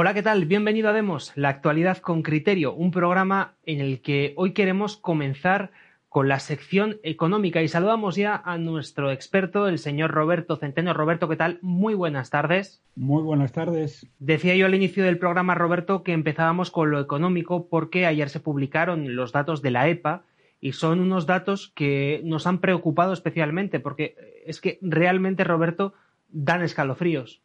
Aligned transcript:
Hola, 0.00 0.14
¿qué 0.14 0.22
tal? 0.22 0.44
Bienvenido 0.44 0.88
a 0.88 0.92
Demos, 0.92 1.32
la 1.34 1.48
actualidad 1.48 1.98
con 1.98 2.22
criterio, 2.22 2.72
un 2.72 2.92
programa 2.92 3.56
en 3.66 3.80
el 3.80 4.00
que 4.00 4.32
hoy 4.36 4.52
queremos 4.52 4.96
comenzar 4.96 5.72
con 6.08 6.28
la 6.28 6.38
sección 6.38 6.98
económica 7.02 7.62
y 7.62 7.68
saludamos 7.68 8.14
ya 8.14 8.40
a 8.44 8.58
nuestro 8.58 9.10
experto, 9.10 9.66
el 9.66 9.80
señor 9.80 10.12
Roberto 10.12 10.56
Centeno. 10.56 10.94
Roberto, 10.94 11.28
¿qué 11.28 11.34
tal? 11.34 11.58
Muy 11.62 11.94
buenas 11.94 12.30
tardes. 12.30 12.80
Muy 12.94 13.24
buenas 13.24 13.50
tardes. 13.50 14.06
Decía 14.20 14.54
yo 14.54 14.66
al 14.66 14.76
inicio 14.76 15.02
del 15.02 15.18
programa, 15.18 15.56
Roberto, 15.56 16.04
que 16.04 16.12
empezábamos 16.12 16.70
con 16.70 16.92
lo 16.92 17.00
económico 17.00 17.66
porque 17.66 18.06
ayer 18.06 18.28
se 18.28 18.38
publicaron 18.38 19.16
los 19.16 19.32
datos 19.32 19.62
de 19.62 19.72
la 19.72 19.88
EPA 19.88 20.22
y 20.60 20.72
son 20.72 21.00
unos 21.00 21.26
datos 21.26 21.72
que 21.74 22.20
nos 22.24 22.46
han 22.46 22.60
preocupado 22.60 23.12
especialmente 23.12 23.80
porque 23.80 24.16
es 24.44 24.60
que 24.60 24.78
realmente, 24.82 25.44
Roberto, 25.44 25.92
dan 26.28 26.62
escalofríos. 26.62 27.42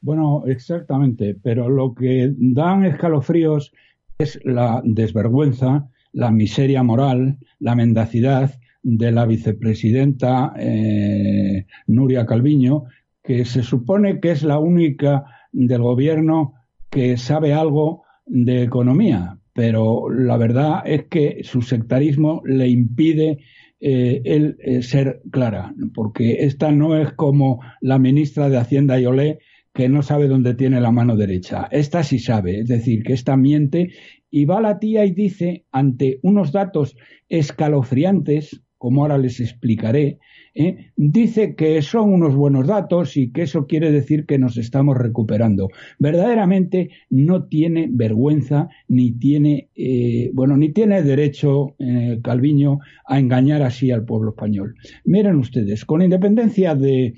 Bueno, 0.00 0.42
exactamente, 0.46 1.36
pero 1.40 1.68
lo 1.68 1.94
que 1.94 2.32
dan 2.36 2.84
escalofríos 2.84 3.72
es 4.18 4.40
la 4.44 4.82
desvergüenza, 4.84 5.88
la 6.12 6.30
miseria 6.30 6.82
moral, 6.82 7.38
la 7.60 7.76
mendacidad 7.76 8.52
de 8.82 9.12
la 9.12 9.26
vicepresidenta 9.26 10.52
eh, 10.58 11.66
Nuria 11.86 12.26
Calviño, 12.26 12.84
que 13.22 13.44
se 13.44 13.62
supone 13.62 14.18
que 14.18 14.32
es 14.32 14.42
la 14.42 14.58
única 14.58 15.24
del 15.52 15.82
gobierno 15.82 16.54
que 16.90 17.16
sabe 17.16 17.54
algo 17.54 18.02
de 18.26 18.62
economía, 18.62 19.38
pero 19.52 20.08
la 20.10 20.36
verdad 20.36 20.82
es 20.84 21.04
que 21.04 21.40
su 21.44 21.62
sectarismo 21.62 22.42
le 22.44 22.68
impide 22.68 23.38
eh, 23.80 24.22
eh, 24.24 24.82
ser 24.82 25.22
clara, 25.30 25.74
porque 25.94 26.44
esta 26.44 26.70
no 26.70 26.96
es 26.96 27.12
como 27.12 27.60
la 27.80 27.98
ministra 27.98 28.48
de 28.48 28.58
Hacienda 28.58 28.98
Yolé, 28.98 29.40
que 29.74 29.88
no 29.88 30.02
sabe 30.02 30.28
dónde 30.28 30.54
tiene 30.54 30.80
la 30.80 30.90
mano 30.90 31.16
derecha. 31.16 31.68
Esta 31.70 32.02
sí 32.02 32.18
sabe, 32.18 32.60
es 32.60 32.68
decir, 32.68 33.02
que 33.02 33.14
esta 33.14 33.36
miente 33.36 33.92
y 34.30 34.44
va 34.44 34.60
la 34.60 34.78
tía 34.78 35.04
y 35.04 35.12
dice, 35.12 35.64
ante 35.72 36.20
unos 36.22 36.52
datos 36.52 36.96
escalofriantes, 37.28 38.62
como 38.78 39.02
ahora 39.02 39.18
les 39.18 39.40
explicaré, 39.40 40.18
¿eh? 40.54 40.90
dice 40.96 41.54
que 41.54 41.80
son 41.82 42.12
unos 42.12 42.34
buenos 42.34 42.66
datos 42.66 43.16
y 43.16 43.30
que 43.30 43.42
eso 43.42 43.66
quiere 43.66 43.90
decir 43.90 44.26
que 44.26 44.38
nos 44.38 44.56
estamos 44.56 44.96
recuperando. 44.96 45.68
Verdaderamente 45.98 46.90
no 47.10 47.44
tiene 47.44 47.88
vergüenza 47.90 48.68
ni 48.88 49.12
tiene, 49.12 49.68
eh, 49.74 50.30
bueno, 50.34 50.56
ni 50.56 50.70
tiene 50.70 51.02
derecho 51.02 51.74
eh, 51.78 52.20
Calviño 52.22 52.78
a 53.06 53.18
engañar 53.18 53.62
así 53.62 53.90
al 53.90 54.04
pueblo 54.04 54.30
español. 54.30 54.74
Miren 55.04 55.36
ustedes, 55.36 55.84
con 55.84 56.02
independencia 56.02 56.74
de, 56.74 57.14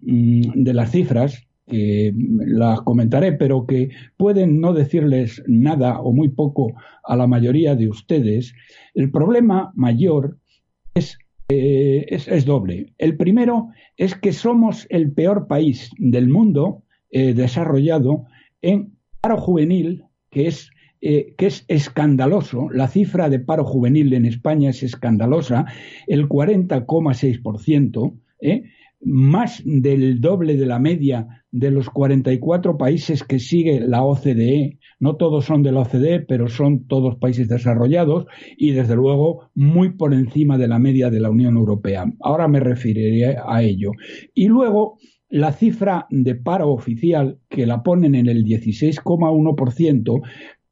mm, 0.00 0.62
de 0.62 0.74
las 0.74 0.90
cifras, 0.90 1.46
que 1.66 2.12
las 2.46 2.82
comentaré, 2.82 3.32
pero 3.32 3.66
que 3.66 3.90
pueden 4.16 4.60
no 4.60 4.74
decirles 4.74 5.42
nada 5.46 6.00
o 6.00 6.12
muy 6.12 6.28
poco 6.28 6.74
a 7.04 7.16
la 7.16 7.26
mayoría 7.26 7.74
de 7.74 7.88
ustedes, 7.88 8.52
el 8.94 9.10
problema 9.10 9.72
mayor 9.74 10.38
es, 10.94 11.16
eh, 11.52 12.06
es, 12.10 12.44
doble. 12.44 12.92
El 12.98 13.16
primero 13.16 13.68
es 13.96 14.14
que 14.14 14.32
somos 14.32 14.86
el 14.90 15.12
peor 15.12 15.46
país 15.46 15.90
del 15.98 16.28
mundo 16.28 16.82
eh, 17.10 17.34
desarrollado 17.34 18.24
en 18.62 18.96
paro 19.20 19.36
juvenil, 19.36 20.04
que 20.30 20.46
es 20.46 20.70
eh, 21.04 21.34
que 21.36 21.46
es 21.46 21.64
escandaloso, 21.66 22.70
la 22.70 22.86
cifra 22.86 23.28
de 23.28 23.40
paro 23.40 23.64
juvenil 23.64 24.12
en 24.12 24.24
España 24.24 24.70
es 24.70 24.84
escandalosa, 24.84 25.66
el 26.06 26.28
40,6%, 26.28 28.14
¿eh? 28.40 28.62
Más 29.04 29.62
del 29.64 30.20
doble 30.20 30.56
de 30.56 30.66
la 30.66 30.78
media 30.78 31.44
de 31.50 31.70
los 31.70 31.90
44 31.90 32.78
países 32.78 33.24
que 33.24 33.38
sigue 33.38 33.80
la 33.80 34.02
OCDE. 34.04 34.78
No 35.00 35.16
todos 35.16 35.44
son 35.44 35.62
de 35.62 35.72
la 35.72 35.80
OCDE, 35.80 36.20
pero 36.20 36.48
son 36.48 36.86
todos 36.86 37.16
países 37.16 37.48
desarrollados 37.48 38.26
y, 38.56 38.70
desde 38.70 38.96
luego, 38.96 39.50
muy 39.54 39.90
por 39.90 40.14
encima 40.14 40.56
de 40.56 40.68
la 40.68 40.78
media 40.78 41.10
de 41.10 41.20
la 41.20 41.30
Unión 41.30 41.56
Europea. 41.56 42.06
Ahora 42.20 42.48
me 42.48 42.60
referiré 42.60 43.36
a 43.44 43.62
ello. 43.62 43.90
Y 44.34 44.48
luego, 44.48 44.98
la 45.28 45.52
cifra 45.52 46.06
de 46.10 46.36
paro 46.36 46.70
oficial, 46.70 47.38
que 47.48 47.66
la 47.66 47.82
ponen 47.82 48.14
en 48.14 48.28
el 48.28 48.44
16,1%, 48.44 50.20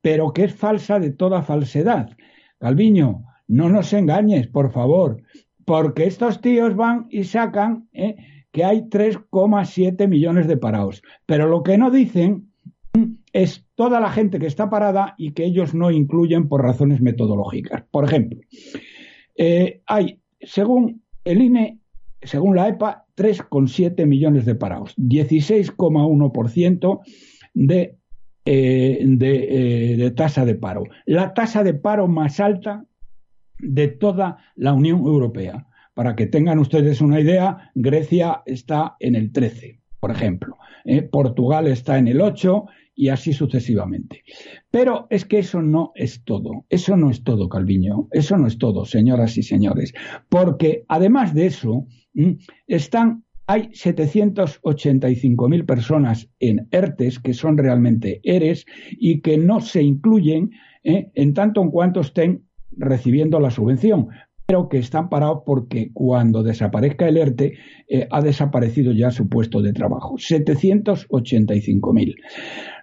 pero 0.00 0.32
que 0.32 0.44
es 0.44 0.54
falsa 0.54 0.98
de 1.00 1.10
toda 1.10 1.42
falsedad. 1.42 2.10
Calviño, 2.58 3.24
no 3.48 3.68
nos 3.68 3.92
engañes, 3.92 4.47
por 4.47 4.70
favor 4.70 5.22
porque 5.70 6.04
estos 6.04 6.41
tíos 6.41 6.75
van 6.75 7.06
y 7.10 7.22
sacan 7.22 7.88
¿eh? 7.92 8.16
que 8.50 8.64
hay 8.64 8.81
3,7 8.81 10.08
millones 10.08 10.48
de 10.48 10.56
parados. 10.56 11.00
Pero 11.26 11.47
lo 11.47 11.62
que 11.62 11.78
no 11.78 11.92
dicen 11.92 12.50
es 13.32 13.64
toda 13.76 14.00
la 14.00 14.10
gente 14.10 14.41
que 14.41 14.48
está 14.48 14.69
parada 14.69 15.14
y 15.16 15.30
que 15.30 15.44
ellos 15.44 15.72
no 15.72 15.92
incluyen 15.92 16.48
por 16.48 16.64
razones 16.64 17.00
metodológicas. 17.00 17.84
Por 17.88 18.04
ejemplo, 18.04 18.41
eh, 19.36 19.80
hay, 19.86 20.20
según 20.41 21.04
el 21.22 21.41
INE, 21.41 21.78
según 22.20 22.56
la 22.56 22.66
EPA, 22.66 23.06
3,7 23.16 24.06
millones 24.06 24.47
de 24.47 24.56
parados, 24.56 24.97
16,1% 24.97 27.00
de, 27.54 27.97
eh, 28.44 29.04
de, 29.06 29.97
de 29.97 30.10
tasa 30.10 30.44
de 30.44 30.56
paro. 30.56 30.82
La 31.06 31.32
tasa 31.32 31.62
de 31.62 31.75
paro 31.75 32.09
más 32.09 32.41
alta 32.41 32.86
de 33.62 33.88
toda 33.88 34.38
la 34.56 34.72
Unión 34.72 35.00
Europea. 35.00 35.66
Para 35.94 36.16
que 36.16 36.26
tengan 36.26 36.59
ustedes 36.59 37.00
una 37.00 37.21
idea, 37.21 37.71
Grecia 37.75 38.43
está 38.47 38.97
en 39.00 39.15
el 39.15 39.32
13, 39.32 39.81
por 39.98 40.10
ejemplo. 40.10 40.56
¿eh? 40.84 41.03
Portugal 41.03 41.66
está 41.66 41.98
en 41.98 42.09
el 42.09 42.21
8 42.21 42.66
y 42.94 43.09
así 43.09 43.32
sucesivamente. 43.32 44.22
Pero 44.71 45.06
es 45.10 45.25
que 45.25 45.38
eso 45.38 45.62
no 45.62 45.93
es 45.94 46.22
todo. 46.25 46.66
Eso 46.69 46.97
no 46.97 47.10
es 47.10 47.25
todo, 47.25 47.48
Calviño. 47.48 48.09
Eso 48.12 48.37
no 48.37 48.47
es 48.47 48.59
todo, 48.59 48.84
señoras 48.84 49.37
y 49.37 49.43
señores. 49.43 49.92
Porque 50.28 50.84
además 50.88 51.34
de 51.34 51.47
eso, 51.47 51.87
están 52.66 53.25
hay 53.47 53.69
785.000 53.71 55.66
personas 55.66 56.31
en 56.38 56.69
ERTES, 56.71 57.19
que 57.19 57.34
son 57.34 57.59
realmente 57.59 58.21
ERES, 58.22 58.65
y 58.92 59.22
que 59.22 59.38
no 59.38 59.60
se 59.60 59.82
incluyen 59.82 60.53
¿eh? 60.84 61.10
en 61.15 61.34
tanto 61.34 61.60
en 61.60 61.71
cuanto 61.71 61.98
estén 61.98 62.44
recibiendo 62.76 63.41
la 63.41 63.50
subvención, 63.50 64.08
pero 64.47 64.69
que 64.69 64.78
están 64.78 65.08
parados 65.08 65.42
porque 65.47 65.91
cuando 65.92 66.42
desaparezca 66.42 67.06
el 67.06 67.19
ERTE 67.19 67.54
eh, 67.88 68.08
ha 68.10 68.20
desaparecido 68.20 68.92
ya 68.92 69.12
su 69.12 69.28
puesto 69.28 69.62
de 69.62 69.72
trabajo. 69.72 70.16
785.000. 70.16 72.16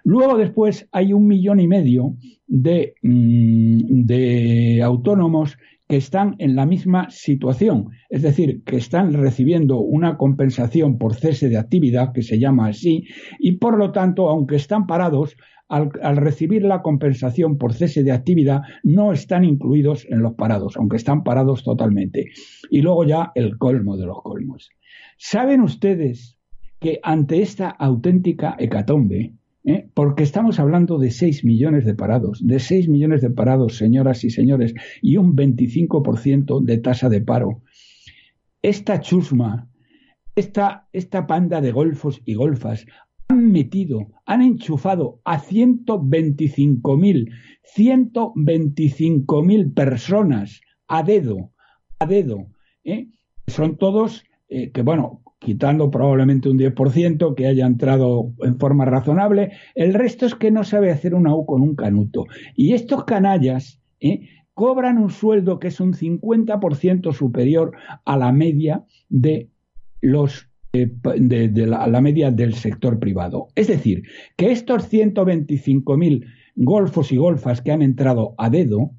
Luego 0.04 0.38
después 0.38 0.88
hay 0.92 1.12
un 1.12 1.26
millón 1.26 1.60
y 1.60 1.68
medio 1.68 2.16
de, 2.46 2.94
mm, 3.02 4.06
de 4.06 4.80
autónomos 4.82 5.58
que 5.88 5.96
están 5.96 6.36
en 6.38 6.54
la 6.54 6.66
misma 6.66 7.10
situación, 7.10 7.88
es 8.10 8.22
decir, 8.22 8.62
que 8.64 8.76
están 8.76 9.14
recibiendo 9.14 9.78
una 9.78 10.18
compensación 10.18 10.98
por 10.98 11.14
cese 11.14 11.48
de 11.48 11.56
actividad, 11.56 12.12
que 12.12 12.22
se 12.22 12.38
llama 12.38 12.68
así, 12.68 13.06
y 13.38 13.52
por 13.52 13.78
lo 13.78 13.90
tanto, 13.90 14.28
aunque 14.28 14.56
están 14.56 14.86
parados, 14.86 15.36
al, 15.68 16.16
recibir 16.16 16.62
la 16.62 16.82
compensación 16.82 17.58
por 17.58 17.74
cese 17.74 18.02
de 18.02 18.12
actividad, 18.12 18.62
no 18.82 19.12
están 19.12 19.44
incluidos 19.44 20.06
en 20.08 20.22
los 20.22 20.34
parados, 20.34 20.76
aunque 20.76 20.96
están 20.96 21.22
parados 21.24 21.62
totalmente. 21.62 22.30
Y 22.70 22.80
luego 22.80 23.04
ya 23.04 23.32
el 23.34 23.58
colmo 23.58 23.96
de 23.96 24.06
los 24.06 24.22
colmos. 24.22 24.70
¿Saben 25.18 25.60
ustedes 25.60 26.38
que 26.80 27.00
ante 27.02 27.42
esta 27.42 27.68
auténtica 27.68 28.56
hecatombe, 28.58 29.34
¿eh? 29.64 29.88
porque 29.94 30.22
estamos 30.22 30.58
hablando 30.58 30.98
de 30.98 31.10
6 31.10 31.44
millones 31.44 31.84
de 31.84 31.94
parados, 31.94 32.46
de 32.46 32.60
6 32.60 32.88
millones 32.88 33.20
de 33.20 33.30
parados, 33.30 33.76
señoras 33.76 34.24
y 34.24 34.30
señores, 34.30 34.74
y 35.02 35.16
un 35.16 35.36
25% 35.36 36.64
de 36.64 36.78
tasa 36.78 37.08
de 37.08 37.20
paro. 37.20 37.62
Esta 38.62 39.00
chusma, 39.00 39.68
esta, 40.34 40.88
esta 40.92 41.26
panda 41.26 41.60
de 41.60 41.72
golfos 41.72 42.22
y 42.24 42.34
golfas 42.34 42.86
han 43.38 43.52
metido, 43.52 44.08
han 44.26 44.42
enchufado 44.42 45.20
a 45.24 45.40
125.000, 45.40 47.30
125.000 47.76 49.74
personas 49.74 50.60
a 50.86 51.02
dedo 51.02 51.52
a 51.98 52.06
dedo. 52.06 52.46
Son 53.46 53.76
todos 53.76 54.24
que, 54.48 54.82
bueno, 54.82 55.22
quitando 55.38 55.90
probablemente 55.90 56.48
un 56.48 56.58
10% 56.58 57.34
que 57.34 57.46
haya 57.46 57.66
entrado 57.66 58.32
en 58.40 58.58
forma 58.58 58.84
razonable, 58.84 59.52
el 59.74 59.94
resto 59.94 60.26
es 60.26 60.34
que 60.34 60.50
no 60.50 60.64
sabe 60.64 60.90
hacer 60.90 61.14
una 61.14 61.34
U 61.34 61.46
con 61.46 61.62
un 61.62 61.74
canuto. 61.74 62.24
Y 62.54 62.72
estos 62.72 63.04
canallas 63.04 63.80
¿eh? 64.00 64.28
cobran 64.54 64.98
un 64.98 65.10
sueldo 65.10 65.58
que 65.58 65.68
es 65.68 65.80
un 65.80 65.92
50% 65.92 67.12
superior 67.12 67.72
a 68.04 68.16
la 68.16 68.32
media 68.32 68.84
de 69.08 69.50
los 70.00 70.48
eh, 70.72 70.90
de, 71.16 71.66
la, 71.66 72.00
media 72.00 72.30
del 72.30 72.54
sector 72.54 72.98
privado. 72.98 73.48
Es 73.54 73.68
decir, 73.68 74.02
que 74.36 74.52
estos 74.52 74.90
125.000 74.92 76.26
golfos 76.56 77.12
y 77.12 77.16
golfas 77.16 77.62
que 77.62 77.72
han 77.72 77.82
entrado 77.82 78.34
a 78.38 78.50
dedo 78.50 78.90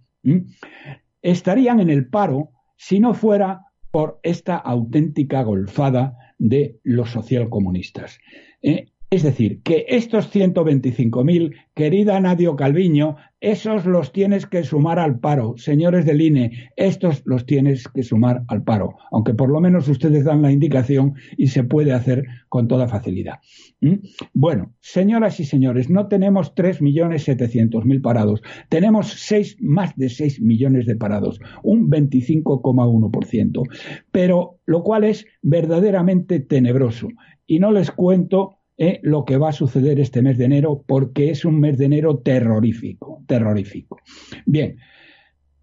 estarían 1.21 1.80
en 1.80 1.89
el 1.89 2.07
paro 2.07 2.51
si 2.77 3.00
no 3.00 3.13
fuera 3.13 3.66
por 3.92 4.19
esta 4.24 4.56
auténtica 4.56 5.44
golfada 5.44 6.18
de 6.38 6.80
los 6.83 7.12
socialcomunistas. 7.12 8.19
Eh, 8.62 8.88
es 9.12 9.24
decir, 9.24 9.64
que 9.64 9.86
estos 9.88 10.34
125.000, 10.34 11.56
querida 11.74 12.20
Nadio 12.20 12.56
Calviño, 12.56 13.16
esos 13.42 13.86
los 13.86 14.12
tienes 14.12 14.46
que 14.46 14.64
sumar 14.64 15.00
al 15.00 15.20
paro. 15.20 15.56
Señores 15.58 16.06
del 16.06 16.22
INE, 16.22 16.70
estos 16.76 17.24
los 17.26 17.48
tienes 17.48 17.88
que 17.88 18.04
sumar 18.04 18.44
al 18.50 18.64
paro, 18.64 18.98
aunque 19.12 19.34
por 19.34 19.50
lo 19.50 19.62
menos 19.62 19.88
ustedes 19.88 20.26
dan 20.26 20.44
la 20.44 20.52
indicación 20.52 21.16
y 21.38 21.48
se 21.48 21.64
puede 21.64 21.92
hacer 21.92 22.26
con 22.50 22.68
toda 22.68 22.88
facilidad. 22.88 23.40
¿Mm? 23.82 23.96
Bueno, 24.34 24.76
señoras 24.80 25.40
y 25.40 25.46
señores, 25.46 25.90
no 25.90 26.08
tenemos 26.08 26.54
3.700.000 26.54 28.02
parados, 28.04 28.44
tenemos 28.70 29.08
seis, 29.14 29.58
más 29.60 29.96
de 29.96 30.10
6 30.10 30.40
millones 30.42 30.86
de 30.86 30.96
parados, 30.96 31.40
un 31.64 31.90
25,1%, 31.90 33.64
pero 34.12 34.60
lo 34.68 34.84
cual 34.84 35.06
es 35.06 35.26
verdaderamente 35.42 36.40
tenebroso. 36.42 37.08
Y 37.48 37.58
no 37.58 37.72
les 37.72 37.90
cuento 37.90 38.59
eh, 38.81 39.02
lo 39.04 39.26
que 39.26 39.36
va 39.36 39.50
a 39.50 39.52
suceder 39.52 40.00
este 40.00 40.22
mes 40.22 40.38
de 40.38 40.46
enero, 40.46 40.86
porque 40.88 41.31
es 41.31 41.44
un 41.44 41.60
mes 41.60 41.78
de 41.78 41.84
enero 41.84 42.20
terrorífico, 42.20 43.22
terrorífico. 43.28 44.00
Bien, 44.46 44.78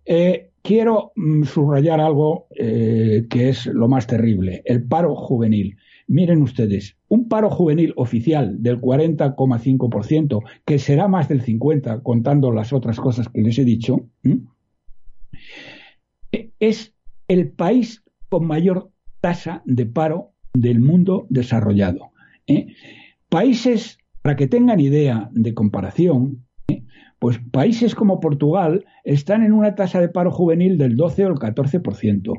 eh, 0.05 0.51
quiero 0.61 1.13
mm, 1.17 1.45
subrayar 1.45 1.99
algo 1.99 2.47
eh, 2.55 3.25
que 3.31 3.49
es 3.49 3.65
lo 3.65 3.89
más 3.89 4.07
terrible, 4.07 4.61
el 4.67 4.85
paro 4.87 5.17
juvenil. 5.17 5.79
Miren 6.09 6.43
ustedes, 6.43 6.99
un 7.09 7.27
paro 7.27 7.49
juvenil 7.49 7.95
oficial 7.97 8.63
del 8.63 8.83
40,5%, 8.83 10.43
que 10.67 10.79
será 10.79 11.09
más 11.09 11.31
del 11.31 11.43
50% 11.43 12.03
contando 12.03 12.53
las 12.53 12.75
otras 12.75 13.01
cosas 13.01 13.31
que 13.31 13.41
les 13.41 13.59
he 13.59 13.65
dicho, 13.65 14.11
es 16.61 16.95
el 17.29 17.49
país 17.49 18.05
con 18.29 18.47
mayor 18.47 18.91
tasa 19.23 19.63
de 19.65 19.87
paro 19.87 20.35
del 20.53 20.81
mundo 20.81 21.27
desarrollado. 21.31 22.11
Países, 23.37 23.99
para 24.23 24.35
que 24.35 24.47
tengan 24.47 24.81
idea 24.81 25.29
de 25.31 25.53
comparación, 25.53 26.47
¿eh? 26.69 26.85
pues 27.19 27.39
países 27.53 27.95
como 27.95 28.19
Portugal 28.19 28.87
están 29.05 29.45
en 29.45 29.53
una 29.53 29.75
tasa 29.75 30.01
de 30.01 30.09
paro 30.09 30.31
juvenil 30.31 30.79
del 30.79 30.97
12 30.97 31.27
o 31.27 31.29
el 31.29 31.35
14%. 31.35 32.33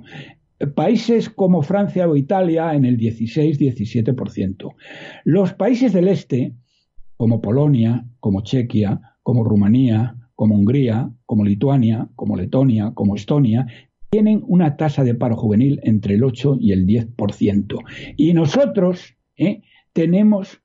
Países 0.73 1.29
como 1.29 1.61
Francia 1.61 2.09
o 2.09 2.15
Italia 2.15 2.73
en 2.73 2.83
el 2.83 2.97
16-17%. 2.97 4.73
Los 5.23 5.53
países 5.53 5.94
del 5.94 6.07
este, 6.07 6.55
como 7.15 7.41
Polonia, 7.41 8.03
como 8.19 8.41
Chequia, 8.41 8.99
como 9.21 9.44
Rumanía, 9.44 10.15
como 10.33 10.55
Hungría, 10.55 11.11
como 11.27 11.45
Lituania, 11.45 12.09
como 12.15 12.35
Letonia, 12.35 12.94
como 12.95 13.15
Estonia, 13.15 13.67
tienen 14.09 14.41
una 14.47 14.77
tasa 14.77 15.03
de 15.03 15.13
paro 15.13 15.35
juvenil 15.35 15.79
entre 15.83 16.15
el 16.15 16.23
8 16.23 16.57
y 16.59 16.71
el 16.71 16.88
10%. 16.88 17.83
Y 18.15 18.33
nosotros 18.33 19.13
¿eh? 19.35 19.61
tenemos 19.94 20.59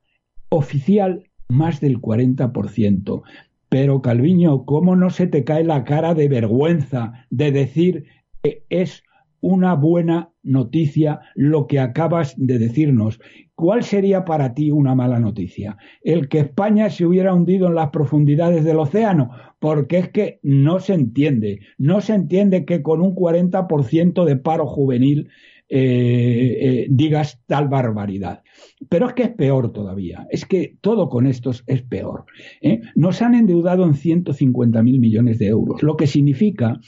oficial 0.53 1.23
más 1.49 1.81
del 1.81 1.99
40%. 1.99 3.23
Pero 3.69 4.01
Calviño, 4.03 4.65
¿cómo 4.65 4.95
no 4.95 5.09
se 5.09 5.25
te 5.25 5.43
cae 5.43 5.63
la 5.63 5.83
cara 5.83 6.13
de 6.13 6.27
vergüenza 6.27 7.25
de 7.31 7.51
decir 7.51 8.05
que 8.43 8.63
es 8.69 9.03
una 9.41 9.73
buena 9.73 10.29
noticia 10.43 11.21
lo 11.33 11.65
que 11.65 11.79
acabas 11.79 12.35
de 12.37 12.59
decirnos? 12.59 13.19
¿Cuál 13.55 13.83
sería 13.83 14.25
para 14.25 14.53
ti 14.53 14.69
una 14.69 14.93
mala 14.93 15.19
noticia? 15.19 15.77
El 16.03 16.29
que 16.29 16.39
España 16.39 16.91
se 16.91 17.05
hubiera 17.05 17.33
hundido 17.33 17.67
en 17.67 17.75
las 17.75 17.89
profundidades 17.89 18.63
del 18.63 18.77
océano, 18.77 19.31
porque 19.57 19.97
es 19.97 20.09
que 20.09 20.39
no 20.43 20.79
se 20.79 20.93
entiende, 20.93 21.61
no 21.79 21.99
se 21.99 22.13
entiende 22.13 22.63
que 22.65 22.83
con 22.83 23.01
un 23.01 23.15
40% 23.15 24.23
de 24.23 24.35
paro 24.35 24.67
juvenil 24.67 25.29
eh, 25.75 26.57
eh, 26.61 26.87
digas 26.87 27.41
tal 27.47 27.67
barbaridad. 27.67 28.43
Pero 28.89 29.07
es 29.07 29.13
que 29.15 29.23
es 29.23 29.29
peor 29.31 29.73
todavía, 29.73 30.27
es 30.29 30.45
que 30.45 30.77
todo 30.81 31.09
con 31.09 31.25
estos 31.25 31.63
es 31.65 31.81
peor. 31.81 32.25
¿eh? 32.61 32.81
Nos 32.93 33.23
han 33.23 33.33
endeudado 33.33 33.83
en 33.83 33.95
150 33.95 34.83
mil 34.83 34.99
millones 34.99 35.39
de 35.39 35.47
euros, 35.47 35.81
lo 35.81 35.97
que 35.97 36.05
significa 36.05 36.79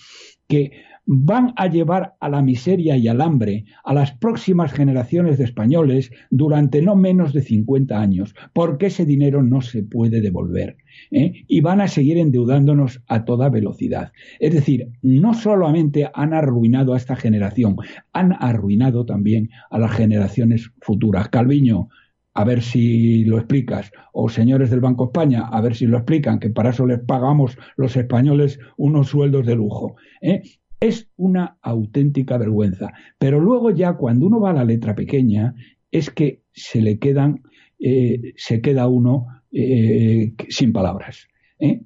que 0.47 0.69
van 1.05 1.53
a 1.55 1.67
llevar 1.67 2.15
a 2.19 2.29
la 2.29 2.41
miseria 2.41 2.97
y 2.97 3.07
al 3.07 3.21
hambre 3.21 3.65
a 3.83 3.93
las 3.93 4.11
próximas 4.11 4.73
generaciones 4.73 5.37
de 5.37 5.43
españoles 5.43 6.11
durante 6.31 6.81
no 6.81 6.95
menos 6.95 7.33
de 7.33 7.41
50 7.41 7.99
años, 7.99 8.35
porque 8.53 8.87
ese 8.87 9.05
dinero 9.05 9.43
no 9.43 9.61
se 9.61 9.83
puede 9.83 10.21
devolver. 10.21 10.77
¿eh? 11.11 11.45
Y 11.47 11.61
van 11.61 11.81
a 11.81 11.87
seguir 11.87 12.17
endeudándonos 12.17 13.01
a 13.07 13.25
toda 13.25 13.49
velocidad. 13.49 14.11
Es 14.39 14.53
decir, 14.53 14.89
no 15.01 15.33
solamente 15.33 16.09
han 16.13 16.33
arruinado 16.33 16.93
a 16.93 16.97
esta 16.97 17.15
generación, 17.15 17.75
han 18.13 18.33
arruinado 18.39 19.05
también 19.05 19.49
a 19.69 19.77
las 19.77 19.91
generaciones 19.91 20.71
futuras. 20.81 21.29
Calviño, 21.29 21.89
a 22.33 22.43
ver 22.43 22.61
si 22.61 23.23
lo 23.23 23.37
explicas, 23.37 23.91
o 24.11 24.27
señores 24.27 24.69
del 24.69 24.81
Banco 24.81 25.05
España, 25.05 25.47
a 25.47 25.61
ver 25.61 25.75
si 25.75 25.85
lo 25.85 25.97
explican, 25.97 26.39
que 26.39 26.49
para 26.49 26.71
eso 26.71 26.85
les 26.85 26.99
pagamos 26.99 27.57
los 27.77 27.95
españoles 27.95 28.59
unos 28.75 29.07
sueldos 29.07 29.45
de 29.45 29.55
lujo. 29.55 29.95
¿eh? 30.21 30.41
Es 30.79 31.09
una 31.15 31.57
auténtica 31.61 32.37
vergüenza. 32.37 32.93
Pero 33.17 33.39
luego 33.39 33.71
ya 33.71 33.93
cuando 33.93 34.27
uno 34.27 34.39
va 34.39 34.51
a 34.51 34.53
la 34.53 34.65
letra 34.65 34.95
pequeña, 34.95 35.55
es 35.91 36.09
que 36.09 36.43
se 36.51 36.81
le 36.81 36.99
quedan, 36.99 37.41
eh, 37.79 38.33
se 38.35 38.61
queda 38.61 38.87
uno 38.87 39.27
eh, 39.51 40.33
sin 40.49 40.73
palabras. 40.73 41.27
¿eh? 41.59 41.81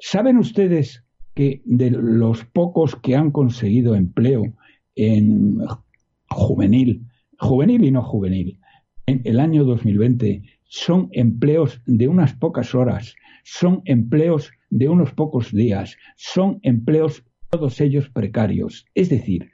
¿Saben 0.00 0.36
ustedes 0.38 1.04
que 1.34 1.62
de 1.64 1.90
los 1.90 2.44
pocos 2.44 2.96
que 2.96 3.16
han 3.16 3.30
conseguido 3.30 3.94
empleo 3.94 4.54
en 4.96 5.58
juvenil, 6.28 7.06
juvenil 7.38 7.84
y 7.84 7.90
no 7.90 8.02
juvenil, 8.02 8.58
en 9.06 9.22
el 9.24 9.40
año 9.40 9.64
2020 9.64 10.42
son 10.64 11.08
empleos 11.12 11.80
de 11.86 12.08
unas 12.08 12.34
pocas 12.34 12.74
horas, 12.74 13.14
son 13.44 13.82
empleos 13.84 14.50
de 14.70 14.88
unos 14.88 15.12
pocos 15.12 15.52
días, 15.52 15.96
son 16.16 16.60
empleos 16.62 17.24
todos 17.52 17.82
ellos 17.82 18.08
precarios. 18.08 18.86
Es 18.94 19.10
decir, 19.10 19.50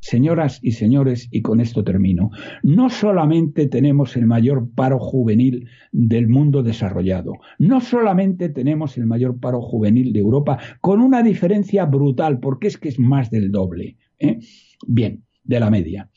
señoras 0.00 0.58
y 0.62 0.72
señores, 0.72 1.28
y 1.30 1.42
con 1.42 1.60
esto 1.60 1.84
termino, 1.84 2.30
no 2.62 2.88
solamente 2.88 3.68
tenemos 3.68 4.16
el 4.16 4.24
mayor 4.24 4.70
paro 4.74 4.98
juvenil 4.98 5.68
del 5.92 6.28
mundo 6.28 6.62
desarrollado, 6.62 7.34
no 7.58 7.82
solamente 7.82 8.48
tenemos 8.48 8.96
el 8.96 9.04
mayor 9.04 9.38
paro 9.38 9.60
juvenil 9.60 10.14
de 10.14 10.20
Europa, 10.20 10.58
con 10.80 11.02
una 11.02 11.22
diferencia 11.22 11.84
brutal, 11.84 12.40
porque 12.40 12.68
es 12.68 12.78
que 12.78 12.88
es 12.88 12.98
más 12.98 13.30
del 13.30 13.52
doble, 13.52 13.96
¿eh? 14.18 14.38
bien, 14.86 15.22
de 15.44 15.60
la 15.60 15.68
media. 15.68 16.08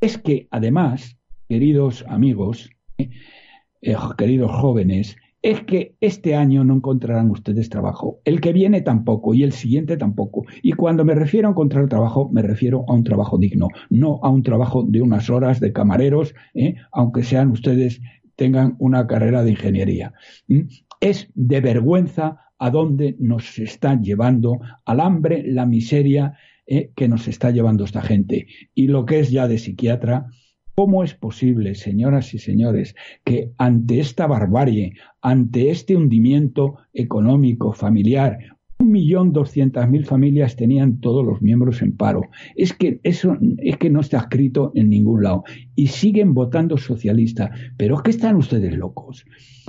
Es 0.00 0.16
que 0.16 0.48
además, 0.50 1.18
queridos 1.46 2.06
amigos, 2.08 2.70
¿eh? 2.96 3.10
Eh, 3.82 3.96
queridos 4.16 4.50
jóvenes, 4.50 5.14
es 5.44 5.62
que 5.64 5.94
este 6.00 6.34
año 6.34 6.64
no 6.64 6.74
encontrarán 6.74 7.30
ustedes 7.30 7.68
trabajo, 7.68 8.18
el 8.24 8.40
que 8.40 8.54
viene 8.54 8.80
tampoco 8.80 9.34
y 9.34 9.42
el 9.42 9.52
siguiente 9.52 9.98
tampoco. 9.98 10.46
Y 10.62 10.72
cuando 10.72 11.04
me 11.04 11.14
refiero 11.14 11.48
a 11.48 11.50
encontrar 11.50 11.86
trabajo, 11.86 12.30
me 12.32 12.40
refiero 12.40 12.86
a 12.88 12.94
un 12.94 13.04
trabajo 13.04 13.36
digno, 13.36 13.68
no 13.90 14.20
a 14.22 14.30
un 14.30 14.42
trabajo 14.42 14.84
de 14.88 15.02
unas 15.02 15.28
horas 15.28 15.60
de 15.60 15.70
camareros, 15.70 16.34
¿eh? 16.54 16.76
aunque 16.92 17.24
sean 17.24 17.50
ustedes 17.50 18.00
tengan 18.36 18.74
una 18.78 19.06
carrera 19.06 19.44
de 19.44 19.50
ingeniería. 19.50 20.14
Es 20.98 21.28
de 21.34 21.60
vergüenza 21.60 22.40
a 22.58 22.70
dónde 22.70 23.14
nos 23.18 23.58
está 23.58 24.00
llevando 24.00 24.60
al 24.86 24.98
hambre, 24.98 25.42
la 25.46 25.66
miseria 25.66 26.38
¿eh? 26.66 26.90
que 26.96 27.06
nos 27.06 27.28
está 27.28 27.50
llevando 27.50 27.84
esta 27.84 28.00
gente. 28.00 28.46
Y 28.74 28.86
lo 28.86 29.04
que 29.04 29.20
es 29.20 29.30
ya 29.30 29.46
de 29.46 29.58
psiquiatra, 29.58 30.24
¿Cómo 30.76 31.04
es 31.04 31.14
posible, 31.14 31.76
señoras 31.76 32.34
y 32.34 32.38
señores, 32.38 32.96
que 33.24 33.52
ante 33.58 34.00
esta 34.00 34.26
barbarie, 34.26 34.94
ante 35.22 35.70
este 35.70 35.94
hundimiento 35.94 36.78
económico, 36.92 37.72
familiar, 37.72 38.38
un 38.80 38.90
millón 38.90 39.32
doscientas 39.32 39.88
mil 39.88 40.04
familias 40.04 40.56
tenían 40.56 41.00
todos 41.00 41.24
los 41.24 41.40
miembros 41.40 41.80
en 41.80 41.96
paro. 41.96 42.22
Es 42.56 42.72
que 42.72 42.98
eso 43.04 43.38
es 43.58 43.76
que 43.76 43.88
no 43.88 44.00
está 44.00 44.18
escrito 44.18 44.72
en 44.74 44.90
ningún 44.90 45.22
lado. 45.22 45.44
Y 45.76 45.86
siguen 45.86 46.34
votando 46.34 46.76
socialista. 46.76 47.52
Pero 47.76 47.96
es 47.96 48.02
que 48.02 48.10
están 48.10 48.36
ustedes 48.36 48.76
locos. 48.76 49.24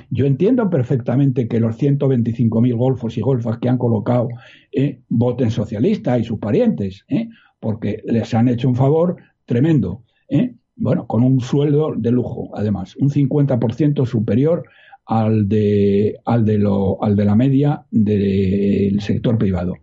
Yo 0.10 0.26
entiendo 0.26 0.70
perfectamente 0.72 1.48
que 1.48 1.60
los 1.60 1.78
125 1.78 2.62
mil 2.62 2.76
golfos 2.76 3.16
y 3.18 3.22
golfas 3.22 3.60
que 3.60 3.70
han 3.70 3.78
colocado 3.78 4.28
eh, 4.72 5.02
voten 5.08 5.52
socialista 5.52 6.18
y 6.18 6.24
sus 6.24 6.40
parientes. 6.40 7.06
Eh, 7.08 7.30
porque 7.60 8.02
les 8.06 8.34
han 8.34 8.48
hecho 8.48 8.68
un 8.68 8.76
favor 8.76 9.18
tremendo. 9.46 10.04
¿eh? 10.30 10.56
Bueno, 10.76 11.08
con 11.08 11.24
un 11.24 11.40
sueldo 11.40 11.94
de 11.96 12.12
lujo, 12.12 12.52
además, 12.54 12.96
un 12.98 13.10
50% 13.10 14.06
superior 14.06 14.66
al 15.06 15.48
de, 15.48 16.20
al 16.26 16.46
de, 16.46 16.58
lo, 16.58 17.02
al 17.04 17.16
de 17.16 17.26
la 17.26 17.36
media 17.36 17.86
del 17.92 19.00
sector 19.02 19.38
privado. 19.38 19.76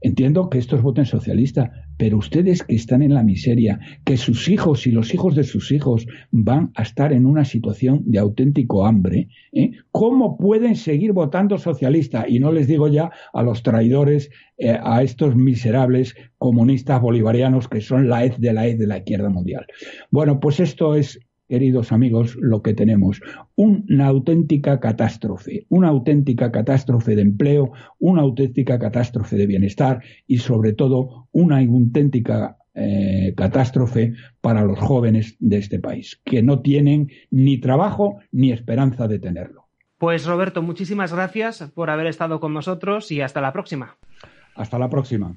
Entiendo 0.00 0.50
que 0.50 0.58
estos 0.58 0.82
voten 0.82 1.06
socialista, 1.06 1.83
pero 1.96 2.18
ustedes 2.18 2.62
que 2.62 2.74
están 2.74 3.02
en 3.02 3.14
la 3.14 3.22
miseria, 3.22 3.78
que 4.04 4.16
sus 4.16 4.48
hijos 4.48 4.86
y 4.86 4.92
los 4.92 5.14
hijos 5.14 5.34
de 5.34 5.44
sus 5.44 5.72
hijos 5.72 6.06
van 6.30 6.72
a 6.74 6.82
estar 6.82 7.12
en 7.12 7.26
una 7.26 7.44
situación 7.44 8.02
de 8.06 8.18
auténtico 8.18 8.86
hambre, 8.86 9.28
¿eh? 9.52 9.72
¿cómo 9.90 10.36
pueden 10.36 10.76
seguir 10.76 11.12
votando 11.12 11.58
socialista? 11.58 12.26
Y 12.28 12.40
no 12.40 12.52
les 12.52 12.66
digo 12.66 12.88
ya 12.88 13.10
a 13.32 13.42
los 13.42 13.62
traidores, 13.62 14.30
eh, 14.58 14.78
a 14.82 15.02
estos 15.02 15.36
miserables 15.36 16.14
comunistas 16.38 17.00
bolivarianos 17.00 17.68
que 17.68 17.80
son 17.80 18.08
la 18.08 18.24
hez 18.24 18.38
de 18.38 18.52
la 18.52 18.66
hez 18.66 18.78
de 18.78 18.86
la 18.86 18.98
izquierda 18.98 19.28
mundial. 19.28 19.66
Bueno, 20.10 20.40
pues 20.40 20.60
esto 20.60 20.94
es 20.94 21.20
queridos 21.48 21.92
amigos, 21.92 22.36
lo 22.40 22.62
que 22.62 22.74
tenemos. 22.74 23.20
Una 23.54 24.06
auténtica 24.06 24.80
catástrofe, 24.80 25.66
una 25.68 25.88
auténtica 25.88 26.50
catástrofe 26.50 27.16
de 27.16 27.22
empleo, 27.22 27.72
una 27.98 28.22
auténtica 28.22 28.78
catástrofe 28.78 29.36
de 29.36 29.46
bienestar 29.46 30.02
y 30.26 30.38
sobre 30.38 30.72
todo 30.72 31.28
una 31.32 31.58
auténtica 31.58 32.56
eh, 32.74 33.34
catástrofe 33.36 34.14
para 34.40 34.62
los 34.64 34.78
jóvenes 34.78 35.36
de 35.38 35.58
este 35.58 35.78
país, 35.78 36.20
que 36.24 36.42
no 36.42 36.60
tienen 36.60 37.08
ni 37.30 37.58
trabajo 37.58 38.18
ni 38.32 38.50
esperanza 38.50 39.06
de 39.06 39.20
tenerlo. 39.20 39.68
Pues 39.98 40.26
Roberto, 40.26 40.60
muchísimas 40.60 41.12
gracias 41.12 41.70
por 41.72 41.88
haber 41.88 42.06
estado 42.08 42.40
con 42.40 42.52
nosotros 42.52 43.12
y 43.12 43.20
hasta 43.20 43.40
la 43.40 43.52
próxima. 43.52 43.96
Hasta 44.56 44.78
la 44.78 44.90
próxima. 44.90 45.36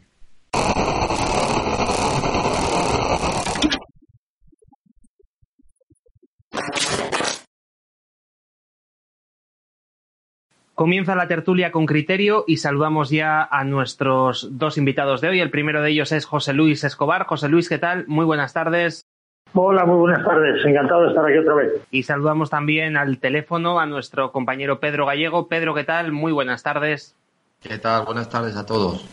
Comienza 10.77 11.15
la 11.15 11.27
tertulia 11.27 11.71
con 11.71 11.87
criterio 11.87 12.43
y 12.45 12.57
saludamos 12.57 13.09
ya 13.09 13.41
a 13.41 13.63
nuestros 13.63 14.59
dos 14.59 14.77
invitados 14.77 15.21
de 15.21 15.29
hoy. 15.29 15.39
El 15.39 15.49
primero 15.49 15.81
de 15.81 15.89
ellos 15.89 16.11
es 16.11 16.25
José 16.25 16.53
Luis 16.53 16.83
Escobar. 16.83 17.25
José 17.25 17.49
Luis, 17.49 17.67
¿qué 17.67 17.79
tal? 17.79 18.05
Muy 18.05 18.25
buenas 18.25 18.53
tardes. 18.53 19.07
Hola, 19.55 19.85
muy 19.85 19.97
buenas 19.97 20.23
tardes. 20.23 20.63
Encantado 20.63 21.01
de 21.01 21.07
estar 21.07 21.25
aquí 21.25 21.39
otra 21.39 21.55
vez. 21.55 21.81
Y 21.89 22.03
saludamos 22.03 22.51
también 22.51 22.95
al 22.95 23.17
teléfono 23.17 23.79
a 23.79 23.87
nuestro 23.87 24.31
compañero 24.31 24.79
Pedro 24.79 25.07
Gallego. 25.07 25.47
Pedro, 25.47 25.73
¿qué 25.73 25.83
tal? 25.83 26.11
Muy 26.11 26.31
buenas 26.31 26.61
tardes. 26.61 27.15
¿Qué 27.59 27.79
tal? 27.79 28.05
Buenas 28.05 28.29
tardes 28.29 28.55
a 28.55 28.67
todos. 28.67 29.03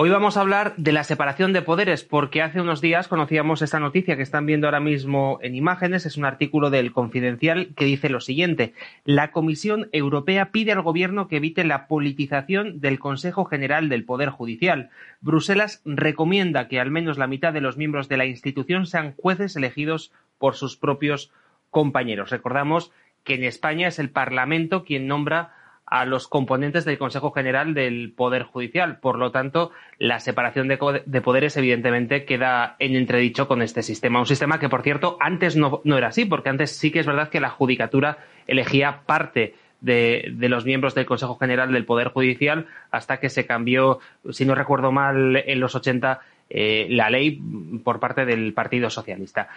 Hoy 0.00 0.10
vamos 0.10 0.36
a 0.36 0.42
hablar 0.42 0.74
de 0.76 0.92
la 0.92 1.02
separación 1.02 1.52
de 1.52 1.60
poderes, 1.60 2.04
porque 2.04 2.40
hace 2.40 2.60
unos 2.60 2.80
días 2.80 3.08
conocíamos 3.08 3.62
esta 3.62 3.80
noticia 3.80 4.14
que 4.14 4.22
están 4.22 4.46
viendo 4.46 4.68
ahora 4.68 4.78
mismo 4.78 5.40
en 5.42 5.56
imágenes. 5.56 6.06
Es 6.06 6.16
un 6.16 6.24
artículo 6.24 6.70
del 6.70 6.92
Confidencial 6.92 7.70
que 7.74 7.84
dice 7.84 8.08
lo 8.08 8.20
siguiente. 8.20 8.74
La 9.04 9.32
Comisión 9.32 9.88
Europea 9.90 10.52
pide 10.52 10.70
al 10.70 10.82
Gobierno 10.82 11.26
que 11.26 11.38
evite 11.38 11.64
la 11.64 11.88
politización 11.88 12.80
del 12.80 13.00
Consejo 13.00 13.44
General 13.44 13.88
del 13.88 14.04
Poder 14.04 14.28
Judicial. 14.28 14.90
Bruselas 15.20 15.82
recomienda 15.84 16.68
que 16.68 16.78
al 16.78 16.92
menos 16.92 17.18
la 17.18 17.26
mitad 17.26 17.52
de 17.52 17.60
los 17.60 17.76
miembros 17.76 18.08
de 18.08 18.18
la 18.18 18.26
institución 18.26 18.86
sean 18.86 19.14
jueces 19.16 19.56
elegidos 19.56 20.12
por 20.38 20.54
sus 20.54 20.76
propios 20.76 21.32
compañeros. 21.70 22.30
Recordamos 22.30 22.92
que 23.24 23.34
en 23.34 23.42
España 23.42 23.88
es 23.88 23.98
el 23.98 24.10
Parlamento 24.10 24.84
quien 24.84 25.08
nombra 25.08 25.57
a 25.90 26.04
los 26.04 26.28
componentes 26.28 26.84
del 26.84 26.98
Consejo 26.98 27.30
General 27.30 27.74
del 27.74 28.12
Poder 28.12 28.42
Judicial. 28.42 28.98
Por 28.98 29.18
lo 29.18 29.30
tanto, 29.30 29.70
la 29.98 30.20
separación 30.20 30.68
de, 30.68 30.76
poderes 30.76 31.56
evidentemente 31.56 32.24
queda 32.24 32.76
en 32.78 32.94
entredicho 32.94 33.48
con 33.48 33.62
este 33.62 33.82
sistema. 33.82 34.18
Un 34.18 34.26
sistema 34.26 34.58
que, 34.58 34.68
por 34.68 34.82
cierto, 34.82 35.16
antes 35.20 35.56
no, 35.56 35.80
era 35.84 36.08
así, 36.08 36.24
porque 36.24 36.50
antes 36.50 36.76
sí 36.76 36.90
que 36.90 37.00
es 37.00 37.06
verdad 37.06 37.30
que 37.30 37.40
la 37.40 37.50
Judicatura 37.50 38.18
elegía 38.46 39.02
parte 39.06 39.54
de, 39.80 40.34
los 40.36 40.64
miembros 40.64 40.94
del 40.94 41.06
Consejo 41.06 41.38
General 41.38 41.72
del 41.72 41.84
Poder 41.84 42.08
Judicial 42.08 42.66
hasta 42.90 43.18
que 43.18 43.30
se 43.30 43.46
cambió, 43.46 44.00
si 44.30 44.44
no 44.44 44.54
recuerdo 44.54 44.92
mal, 44.92 45.36
en 45.36 45.60
los 45.60 45.74
80 45.74 46.20
eh, 46.50 46.86
la 46.90 47.10
ley 47.10 47.40
por 47.84 48.00
parte 48.00 48.24
del 48.24 48.52
Partido 48.52 48.90
Socialista. 48.90 49.48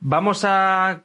Vamos 0.00 0.44
a 0.44 1.02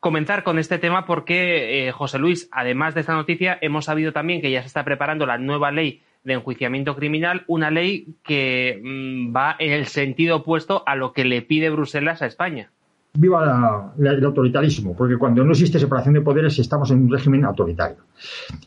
comenzar 0.00 0.42
con 0.42 0.58
este 0.58 0.78
tema 0.78 1.06
porque, 1.06 1.88
eh, 1.88 1.92
José 1.92 2.18
Luis, 2.18 2.48
además 2.52 2.94
de 2.94 3.00
esta 3.00 3.14
noticia, 3.14 3.58
hemos 3.60 3.86
sabido 3.86 4.12
también 4.12 4.40
que 4.40 4.50
ya 4.50 4.62
se 4.62 4.68
está 4.68 4.84
preparando 4.84 5.26
la 5.26 5.38
nueva 5.38 5.70
ley 5.70 6.02
de 6.24 6.34
enjuiciamiento 6.34 6.96
criminal, 6.96 7.44
una 7.46 7.70
ley 7.70 8.06
que 8.24 8.80
mm, 8.82 9.36
va 9.36 9.56
en 9.58 9.72
el 9.72 9.86
sentido 9.86 10.36
opuesto 10.36 10.82
a 10.86 10.96
lo 10.96 11.12
que 11.12 11.24
le 11.24 11.42
pide 11.42 11.70
Bruselas 11.70 12.22
a 12.22 12.26
España 12.26 12.70
viva 13.18 13.92
el 13.98 14.24
autoritarismo, 14.24 14.94
porque 14.96 15.16
cuando 15.16 15.44
no 15.44 15.52
existe 15.52 15.78
separación 15.78 16.14
de 16.14 16.20
poderes 16.20 16.58
estamos 16.58 16.90
en 16.90 17.02
un 17.02 17.10
régimen 17.10 17.44
autoritario. 17.44 17.96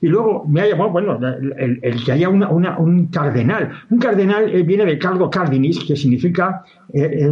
Y 0.01 0.07
luego 0.07 0.45
me 0.47 0.61
ha 0.61 0.67
llamado, 0.69 0.91
bueno, 0.91 1.19
el, 1.57 2.03
que 2.03 2.11
haya 2.11 2.29
un 2.29 3.07
cardenal. 3.07 3.71
Un 3.89 3.99
cardenal 3.99 4.49
eh, 4.49 4.63
viene 4.63 4.85
de 4.85 4.97
cardo 4.97 5.29
cardinis, 5.29 5.83
que 5.83 5.95
significa 5.95 6.63
eh, 6.93 7.29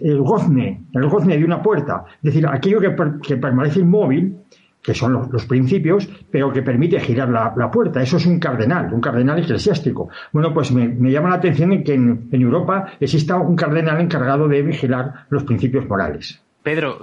el 0.00 0.22
gozne, 0.22 0.84
el 0.92 1.08
gozne 1.08 1.38
de 1.38 1.44
una 1.44 1.62
puerta. 1.62 2.04
Es 2.16 2.34
decir, 2.34 2.46
aquello 2.46 2.80
que, 2.80 2.94
que 3.22 3.36
permanece 3.36 3.80
inmóvil 3.80 4.36
que 4.82 4.94
son 4.94 5.28
los, 5.30 5.46
principios, 5.46 6.08
pero 6.30 6.52
que 6.52 6.62
permite 6.62 6.98
girar 7.00 7.28
la, 7.28 7.70
puerta. 7.70 8.02
Eso 8.02 8.16
es 8.16 8.26
un 8.26 8.40
cardenal, 8.40 8.92
un 8.92 9.00
cardenal 9.00 9.38
eclesiástico. 9.38 10.08
Bueno, 10.32 10.52
pues 10.52 10.72
me, 10.72 11.10
llama 11.10 11.30
la 11.30 11.36
atención 11.36 11.84
que 11.84 11.94
en, 11.94 12.28
Europa 12.32 12.94
exista 12.98 13.36
un 13.36 13.54
cardenal 13.54 14.00
encargado 14.00 14.48
de 14.48 14.62
vigilar 14.62 15.26
los 15.30 15.44
principios 15.44 15.88
morales. 15.88 16.42
Pedro, 16.62 16.98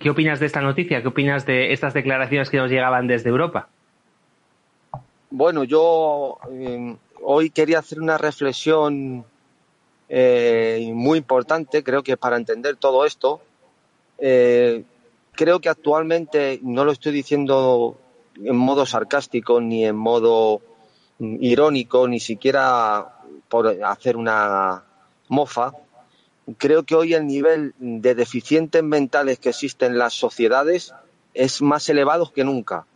¿qué 0.00 0.10
opinas 0.10 0.40
de 0.40 0.46
esta 0.46 0.60
noticia? 0.60 1.02
¿Qué 1.02 1.08
opinas 1.08 1.44
de 1.44 1.72
estas 1.72 1.92
declaraciones 1.92 2.48
que 2.50 2.56
nos 2.58 2.70
llegaban 2.70 3.06
desde 3.06 3.28
Europa? 3.28 3.68
Bueno, 5.30 5.64
yo 5.64 6.38
eh, 6.50 6.96
hoy 7.22 7.50
quería 7.50 7.80
hacer 7.80 8.00
una 8.00 8.16
reflexión 8.16 9.24
eh, 10.08 10.90
muy 10.94 11.18
importante, 11.18 11.82
creo 11.82 12.02
que 12.02 12.16
para 12.16 12.36
entender 12.36 12.76
todo 12.76 13.04
esto. 13.04 13.40
Eh, 14.18 14.82
creo 15.36 15.60
que 15.60 15.68
actualmente, 15.68 16.58
no 16.62 16.84
lo 16.84 16.92
estoy 16.92 17.12
diciendo 17.12 17.98
en 18.42 18.56
modo 18.56 18.84
sarcástico 18.86 19.60
ni 19.60 19.84
en 19.84 19.96
modo 19.96 20.60
irónico, 21.18 22.08
ni 22.08 22.20
siquiera 22.20 23.20
por 23.48 23.68
hacer 23.84 24.16
una 24.16 24.82
mofa, 25.28 25.72
creo 26.58 26.84
que 26.84 26.94
hoy 26.94 27.14
el 27.14 27.26
nivel 27.26 27.74
de 27.78 28.14
deficientes 28.14 28.82
mentales 28.82 29.38
que 29.38 29.50
existen 29.50 29.92
en 29.92 29.98
las 29.98 30.14
sociedades 30.14 30.94
es 31.34 31.62
más 31.62 31.88
elevado 31.88 32.32
que 32.32 32.44
nunca. 32.44 32.86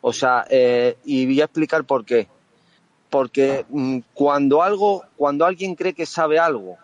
O 0.00 0.12
sea, 0.12 0.46
eh, 0.50 0.96
y 1.04 1.26
voy 1.26 1.40
a 1.40 1.44
explicar 1.44 1.84
por 1.84 2.04
qué. 2.04 2.28
Porque 3.10 3.64
mm, 3.68 3.98
cuando 4.12 4.62
algo, 4.62 5.04
cuando 5.16 5.46
alguien 5.46 5.74
cree 5.74 5.94
que 5.94 6.06
sabe 6.06 6.38
algo 6.38 6.76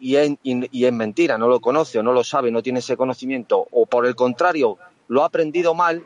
y 0.00 0.16
es, 0.16 0.92
mentira, 0.92 1.36
no 1.36 1.48
lo 1.48 1.60
conoce 1.60 1.98
o 1.98 2.02
no 2.02 2.12
lo 2.12 2.24
sabe, 2.24 2.50
no 2.50 2.62
tiene 2.62 2.78
ese 2.78 2.96
conocimiento, 2.96 3.66
o 3.70 3.86
por 3.86 4.06
el 4.06 4.14
contrario, 4.14 4.78
lo 5.08 5.22
ha 5.22 5.26
aprendido 5.26 5.74
mal, 5.74 6.04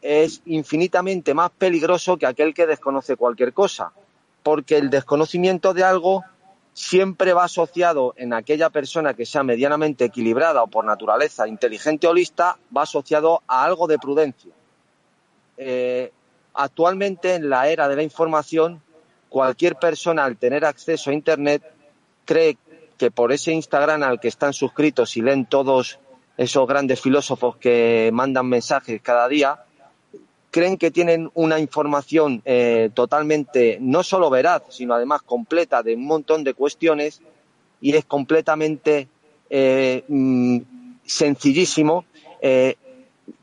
es 0.00 0.40
infinitamente 0.46 1.34
más 1.34 1.50
peligroso 1.50 2.16
que 2.16 2.26
aquel 2.26 2.54
que 2.54 2.66
desconoce 2.66 3.16
cualquier 3.16 3.52
cosa, 3.52 3.92
porque 4.42 4.78
el 4.78 4.90
desconocimiento 4.90 5.74
de 5.74 5.84
algo 5.84 6.24
siempre 6.72 7.32
va 7.32 7.44
asociado 7.44 8.14
en 8.16 8.32
aquella 8.32 8.70
persona 8.70 9.14
que 9.14 9.26
sea 9.26 9.42
medianamente 9.42 10.04
equilibrada 10.04 10.62
o 10.62 10.68
por 10.68 10.84
naturaleza 10.84 11.48
inteligente 11.48 12.06
o 12.06 12.14
lista, 12.14 12.56
va 12.74 12.82
asociado 12.82 13.42
a 13.48 13.64
algo 13.64 13.86
de 13.88 13.98
prudencia. 13.98 14.52
Eh, 15.58 16.12
actualmente, 16.54 17.34
en 17.34 17.50
la 17.50 17.68
era 17.68 17.88
de 17.88 17.96
la 17.96 18.02
información, 18.02 18.80
cualquier 19.28 19.76
persona 19.76 20.24
al 20.24 20.36
tener 20.36 20.64
acceso 20.64 21.10
a 21.10 21.12
Internet 21.12 21.62
cree 22.24 22.56
que 23.00 23.10
por 23.10 23.32
ese 23.32 23.50
Instagram 23.52 24.02
al 24.02 24.20
que 24.20 24.28
están 24.28 24.52
suscritos 24.52 25.16
y 25.16 25.22
leen 25.22 25.46
todos 25.46 25.98
esos 26.36 26.68
grandes 26.68 27.00
filósofos 27.00 27.56
que 27.56 28.10
mandan 28.12 28.46
mensajes 28.46 29.00
cada 29.00 29.26
día, 29.26 29.64
creen 30.50 30.76
que 30.76 30.90
tienen 30.90 31.30
una 31.32 31.58
información 31.58 32.42
eh, 32.44 32.90
totalmente 32.92 33.78
no 33.80 34.02
solo 34.02 34.28
veraz, 34.28 34.64
sino 34.68 34.92
además 34.92 35.22
completa 35.22 35.82
de 35.82 35.94
un 35.94 36.04
montón 36.04 36.44
de 36.44 36.52
cuestiones 36.52 37.22
y 37.80 37.96
es 37.96 38.04
completamente 38.04 39.08
eh, 39.48 40.04
mm, 40.06 40.58
sencillísimo 41.02 42.04
eh, 42.42 42.76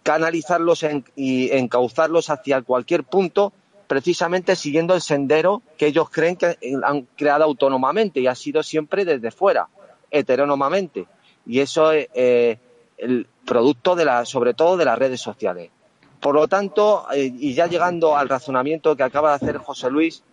canalizarlos 0.04 0.86
y 1.16 1.50
encauzarlos 1.52 2.30
hacia 2.30 2.62
cualquier 2.62 3.06
punto 3.06 3.54
precisamente 3.88 4.56
siguiendo 4.56 4.94
el 4.94 5.02
sendero 5.02 5.62
que 5.78 5.88
ellos 5.88 6.10
creen 6.10 6.36
que 6.36 6.58
han 6.84 7.08
creado 7.16 7.46
autónomamente 7.46 8.20
y 8.20 8.28
ha 8.28 8.36
sido 8.36 8.62
siempre 8.64 9.06
desde 9.06 9.32
fuera, 9.32 9.68
heterónomamente. 10.12 11.06
Y 11.46 11.60
eso 11.60 11.92
es 11.92 12.08
eh, 12.14 12.58
el 12.98 13.28
producto 13.46 13.96
de 13.96 14.06
la, 14.06 14.26
sobre 14.26 14.54
todo 14.54 14.78
de 14.78 14.86
las 14.86 14.98
redes 14.98 15.22
sociales. 15.22 15.72
Por 16.20 16.36
lo 16.36 16.48
tanto, 16.48 17.06
eh, 17.14 17.32
y 17.38 17.54
ya 17.54 17.68
llegando 17.68 18.18
al 18.18 18.28
razonamiento 18.28 18.96
que 18.96 19.04
acaba 19.04 19.30
de 19.30 19.36
hacer 19.36 19.58
José 19.58 19.90
Luis, 19.90 20.24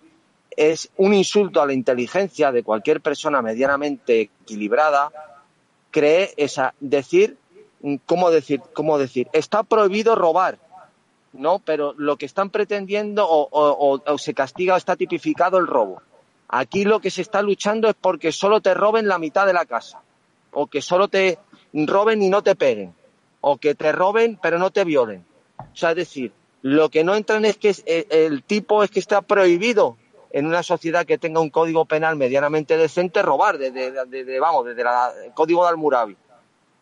es 0.56 0.90
un 0.96 1.14
insulto 1.14 1.61
a 1.61 1.66
la 1.66 1.73
inteligencia 1.73 2.52
de 2.52 2.62
cualquier 2.62 3.00
persona 3.00 3.42
medianamente 3.42 4.20
equilibrada, 4.20 5.11
cree 5.90 6.32
esa, 6.37 6.75
decir, 6.80 7.37
¿cómo 8.06 8.30
decir? 8.30 8.61
¿Cómo 8.73 8.99
decir? 8.99 9.28
Está 9.32 9.62
prohibido 9.62 10.14
robar, 10.14 10.58
¿no? 11.35 11.59
Pero 11.59 11.95
lo 11.97 12.17
que 12.17 12.26
están 12.26 12.50
pretendiendo 12.50 13.26
o, 13.29 14.00
o 14.05 14.19
se 14.19 14.35
castiga 14.35 14.75
o 14.75 14.76
está 14.76 14.97
tipificado 14.97 15.59
el 15.59 15.67
robo. 15.67 16.00
Aquí 16.49 16.85
lo 16.85 17.00
que 17.00 17.11
se 17.11 17.23
está 17.23 17.43
luchando 17.43 17.88
es 17.88 17.95
porque 18.00 18.33
solo 18.33 18.61
te 18.61 18.75
roben 18.75 19.09
la 19.09 19.19
mitad 19.19 19.47
de 19.47 19.53
la 19.53 19.67
casa, 19.67 20.00
o 20.53 20.67
que 20.67 20.81
solo 20.81 21.09
te 21.09 21.38
roben 21.73 22.23
y 22.23 22.29
no 22.29 22.43
te 22.43 22.55
peguen, 22.55 22.95
o 23.41 23.57
que 23.57 23.75
te 23.75 23.93
roben 23.93 24.38
pero 24.41 24.59
no 24.59 24.71
te 24.71 24.85
violen. 24.85 25.25
O 25.59 25.76
sea, 25.76 25.91
es 25.91 25.97
decir, 25.97 26.33
lo 26.62 26.91
que 26.91 27.05
no 27.05 27.14
entran 27.14 27.45
es 27.45 27.57
que 27.57 27.75
eh, 27.87 28.07
el 28.09 28.43
tipo 28.43 28.83
es 28.83 28.91
que 28.91 29.00
está 29.00 29.23
prohibido 29.23 29.97
en 30.31 30.47
una 30.47 30.62
sociedad 30.62 31.07
que 31.07 31.19
tenga 31.19 31.41
un 31.41 31.50
código 31.50 31.85
penal 31.85 32.17
medianamente 32.17 32.76
decente 32.76 33.23
robar, 33.23 33.59
desde, 33.59 34.41
vamos, 34.41 34.67
desde 34.67 34.83
el 34.83 35.33
código 35.33 35.62
de 35.62 35.71
Almurabi. 35.71 36.17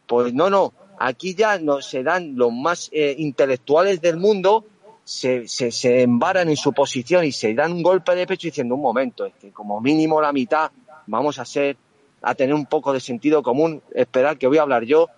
Pues 0.07 0.33
no, 0.35 0.51
no, 0.51 0.73
aquí 0.99 1.35
ya 1.35 1.59
no, 1.59 1.81
se 1.81 2.03
dan 2.03 2.37
los 2.37 2.53
más 2.53 2.91
eh, 2.93 3.15
intelectuales 3.19 4.01
del 4.01 4.17
mundo, 4.17 4.65
se, 5.05 5.49
se, 5.49 5.71
se 5.71 6.03
embaran 6.03 6.49
en 6.49 6.57
su 6.57 6.73
posición 6.73 7.25
y 7.25 7.33
se 7.33 7.55
dan 7.55 7.73
un 7.73 7.83
golpe 7.83 8.15
de 8.15 8.27
pecho 8.27 8.49
diciendo, 8.49 8.75
un 8.75 8.83
momento, 8.83 9.27
es 9.27 9.35
que 9.35 9.51
como 9.51 9.81
mínimo 9.81 10.21
la 10.21 10.33
mitad 10.33 10.71
vamos 11.07 11.39
a 11.39 11.45
ser, 11.45 11.77
a 12.23 12.35
tener 12.35 12.55
un 12.55 12.67
poco 12.67 12.93
de 12.93 13.01
sentido 13.01 13.43
común, 13.43 13.83
esperar 13.95 14.39
que 14.39 14.47
voy 14.47 14.59
a 14.59 14.63
hablar 14.63 14.85
yo, 14.85 15.09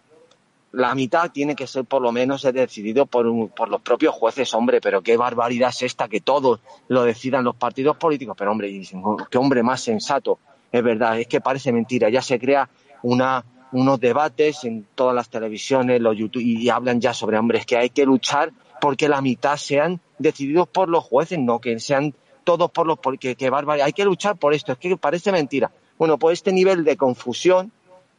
la 0.75 0.95
mitad 0.95 1.31
tiene 1.31 1.55
que 1.55 1.69
ser 1.69 1.85
por 1.85 2.03
lo 2.03 2.11
menos 2.11 2.43
decidido 2.43 3.07
por, 3.07 3.51
por 3.51 3.69
los 3.69 3.81
propios 3.81 4.15
jueces, 4.15 4.53
hombre, 4.55 4.81
pero 4.81 5.03
qué 5.03 5.17
barbaridad 5.17 5.69
es 5.69 5.83
esta 5.83 6.09
que 6.09 6.21
todos 6.21 6.61
lo 6.89 7.05
decidan 7.05 7.45
los 7.45 7.55
partidos 7.55 7.97
políticos, 7.97 8.35
pero 8.37 8.51
hombre, 8.51 8.83
qué 9.31 9.39
hombre 9.39 9.63
más 9.63 9.83
sensato, 9.83 10.39
es 10.73 10.83
verdad, 10.83 11.21
es 11.21 11.29
que 11.29 11.41
parece 11.41 11.71
mentira, 11.71 12.09
ya 12.09 12.21
se 12.21 12.41
crea 12.41 12.69
una, 13.03 13.45
unos 13.75 13.99
debates 13.99 14.65
en 14.65 14.87
todas 14.95 15.15
las 15.15 15.29
televisiones, 15.29 16.01
los 16.01 16.17
YouTube, 16.17 16.43
y 16.43 16.69
hablan 16.69 17.01
ya 17.01 17.13
sobre, 17.13 17.39
hombre, 17.39 17.59
es 17.59 17.67
que 17.67 17.77
hay 17.77 17.91
que 17.91 18.07
luchar 18.07 18.53
porque 18.81 19.09
la 19.09 19.21
mitad 19.21 19.57
sean 19.57 20.01
decididos 20.19 20.69
por 20.69 20.89
los 20.89 21.05
jueces, 21.05 21.39
no 21.39 21.61
que 21.61 21.79
sean 21.81 22.15
todos 22.45 22.71
por 22.71 22.87
los, 22.87 22.99
porque 22.99 23.35
qué 23.35 23.51
barbaridad, 23.51 23.87
hay 23.87 23.93
que 23.93 24.05
luchar 24.05 24.37
por 24.37 24.55
esto, 24.55 24.73
es 24.73 24.79
que 24.79 24.97
parece 24.97 25.33
mentira. 25.33 25.73
Bueno, 25.99 26.19
pues 26.19 26.39
este 26.39 26.53
nivel 26.53 26.85
de 26.85 26.97
confusión 26.97 27.73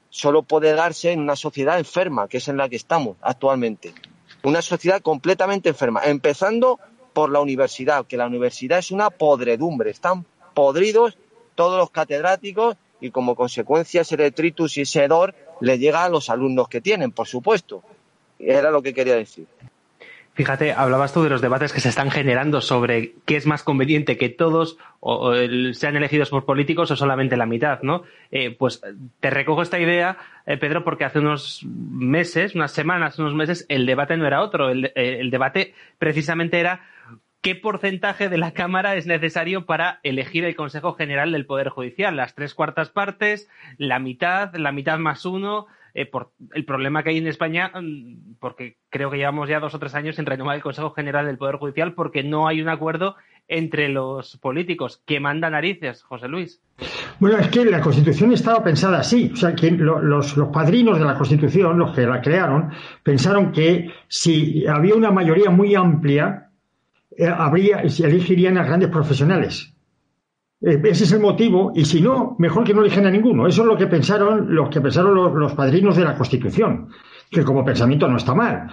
solo 0.09 0.43
puede 0.43 0.73
darse 0.73 1.11
en 1.11 1.21
una 1.21 1.35
sociedad 1.35 1.77
enferma, 1.77 2.27
que 2.27 2.37
es 2.37 2.47
en 2.47 2.57
la 2.57 2.67
que 2.67 2.75
estamos 2.75 3.15
actualmente. 3.21 3.93
Una 4.43 4.61
sociedad 4.61 5.01
completamente 5.01 5.69
enferma, 5.69 6.01
empezando 6.03 6.79
por 7.13 7.31
la 7.31 7.39
universidad, 7.39 8.05
que 8.05 8.17
la 8.17 8.27
universidad 8.27 8.79
es 8.79 8.91
una 8.91 9.09
podredumbre, 9.09 9.89
están 9.89 10.25
podridos 10.53 11.17
todos 11.55 11.77
los 11.79 11.91
catedráticos 11.91 12.75
y 12.99 13.11
como 13.11 13.35
consecuencia 13.35 14.01
ese 14.01 14.17
detritus 14.17 14.77
y 14.77 14.81
ese 14.81 15.03
hedor 15.03 15.35
le 15.61 15.77
llega 15.77 16.03
a 16.03 16.09
los 16.09 16.29
alumnos 16.29 16.67
que 16.67 16.81
tienen, 16.81 17.11
por 17.11 17.27
supuesto. 17.27 17.83
Era 18.39 18.71
lo 18.71 18.81
que 18.81 18.93
quería 18.93 19.15
decir. 19.15 19.47
Fíjate, 20.35 20.73
hablabas 20.73 21.13
tú 21.13 21.23
de 21.23 21.29
los 21.29 21.39
debates 21.39 21.71
que 21.71 21.79
se 21.79 21.87
están 21.87 22.11
generando 22.11 22.59
sobre 22.59 23.13
qué 23.23 23.37
es 23.37 23.45
más 23.45 23.63
conveniente 23.63 24.17
que 24.17 24.27
todos 24.27 24.77
o, 24.99 25.33
sean 25.71 25.95
elegidos 25.95 26.29
por 26.29 26.43
políticos 26.43 26.91
o 26.91 26.97
solamente 26.97 27.37
la 27.37 27.45
mitad, 27.45 27.81
¿no? 27.83 28.03
Eh, 28.31 28.51
pues 28.51 28.81
te 29.21 29.29
recojo 29.29 29.61
esta 29.61 29.79
idea, 29.79 30.17
eh, 30.45 30.57
Pedro, 30.57 30.83
porque 30.83 31.05
hace 31.05 31.19
unos 31.19 31.65
meses, 31.65 32.53
unas 32.53 32.73
semanas, 32.73 33.17
unos 33.17 33.33
meses, 33.33 33.65
el 33.69 33.85
debate 33.85 34.17
no 34.17 34.27
era 34.27 34.41
otro. 34.41 34.69
El, 34.69 34.87
eh, 34.87 35.19
el 35.21 35.31
debate 35.31 35.73
precisamente 35.99 36.59
era 36.59 36.81
qué 37.45 37.53
porcentaje 37.53 38.27
de 38.27 38.39
la 38.39 38.53
Cámara 38.53 38.95
es 38.95 39.05
necesario 39.05 39.67
para 39.67 39.99
elegir 40.01 40.45
el 40.45 40.55
Consejo 40.55 40.93
General 40.93 41.31
del 41.31 41.45
Poder 41.45 41.69
Judicial. 41.69 42.17
Las 42.17 42.33
tres 42.33 42.55
cuartas 42.55 42.89
partes, 42.89 43.47
la 43.77 43.99
mitad, 43.99 44.55
la 44.55 44.71
mitad 44.71 44.97
más 44.97 45.27
uno. 45.27 45.67
Eh, 45.93 46.07
por 46.07 46.31
el 46.53 46.65
problema 46.65 47.03
que 47.03 47.11
hay 47.11 47.19
en 47.19 47.27
España, 47.27 47.71
mm, 47.73 48.33
porque 48.39 48.75
creo 48.89 49.09
que 49.09 49.17
llevamos 49.17 49.47
ya 49.47 49.61
dos 49.61 49.73
o 49.75 49.79
tres 49.79 49.95
años 49.95 50.19
en 50.19 50.25
renovar 50.25 50.57
el 50.57 50.61
Consejo 50.61 50.89
General 50.89 51.25
del 51.25 51.37
Poder 51.37 51.55
Judicial 51.55 51.93
porque 51.93 52.21
no 52.21 52.49
hay 52.49 52.61
un 52.61 52.67
acuerdo 52.67 53.15
entre 53.47 53.89
los 53.89 54.37
políticos. 54.37 55.01
que 55.05 55.19
manda 55.19 55.49
narices, 55.49 56.03
José 56.03 56.27
Luis? 56.27 56.61
Bueno, 57.19 57.37
es 57.37 57.47
que 57.49 57.63
la 57.63 57.79
Constitución 57.79 58.33
estaba 58.33 58.63
pensada 58.63 58.99
así. 58.99 59.29
O 59.31 59.35
sea, 59.35 59.55
que 59.55 59.71
los, 59.71 60.33
padrinos 60.51 60.99
de 60.99 61.05
la 61.05 61.15
Constitución, 61.15 61.77
los 61.77 61.95
que 61.95 62.01
la 62.01 62.21
crearon, 62.21 62.71
pensaron 63.03 63.51
que 63.51 63.91
si 64.07 64.65
había 64.67 64.95
una 64.95 65.11
mayoría 65.11 65.51
muy 65.51 65.75
amplia, 65.75 66.44
eh, 67.17 67.27
habría, 67.27 67.81
elegirían 67.81 68.57
a 68.57 68.63
grandes 68.63 68.89
profesionales. 68.89 69.75
Eh, 70.61 70.81
ese 70.83 71.03
es 71.03 71.11
el 71.11 71.19
motivo, 71.19 71.71
y 71.75 71.85
si 71.85 72.01
no, 72.01 72.35
mejor 72.39 72.63
que 72.63 72.73
no 72.73 72.81
eligen 72.81 73.05
a 73.05 73.11
ninguno. 73.11 73.47
Eso 73.47 73.61
es 73.61 73.67
lo 73.67 73.77
que 73.77 73.87
pensaron 73.87 74.53
los 74.53 74.69
que 74.69 74.81
pensaron 74.81 75.13
los, 75.13 75.53
padrinos 75.53 75.95
de 75.95 76.03
la 76.03 76.15
Constitución, 76.15 76.89
que 77.29 77.43
como 77.43 77.65
pensamiento 77.65 78.07
no 78.07 78.17
está 78.17 78.33
mal. 78.33 78.67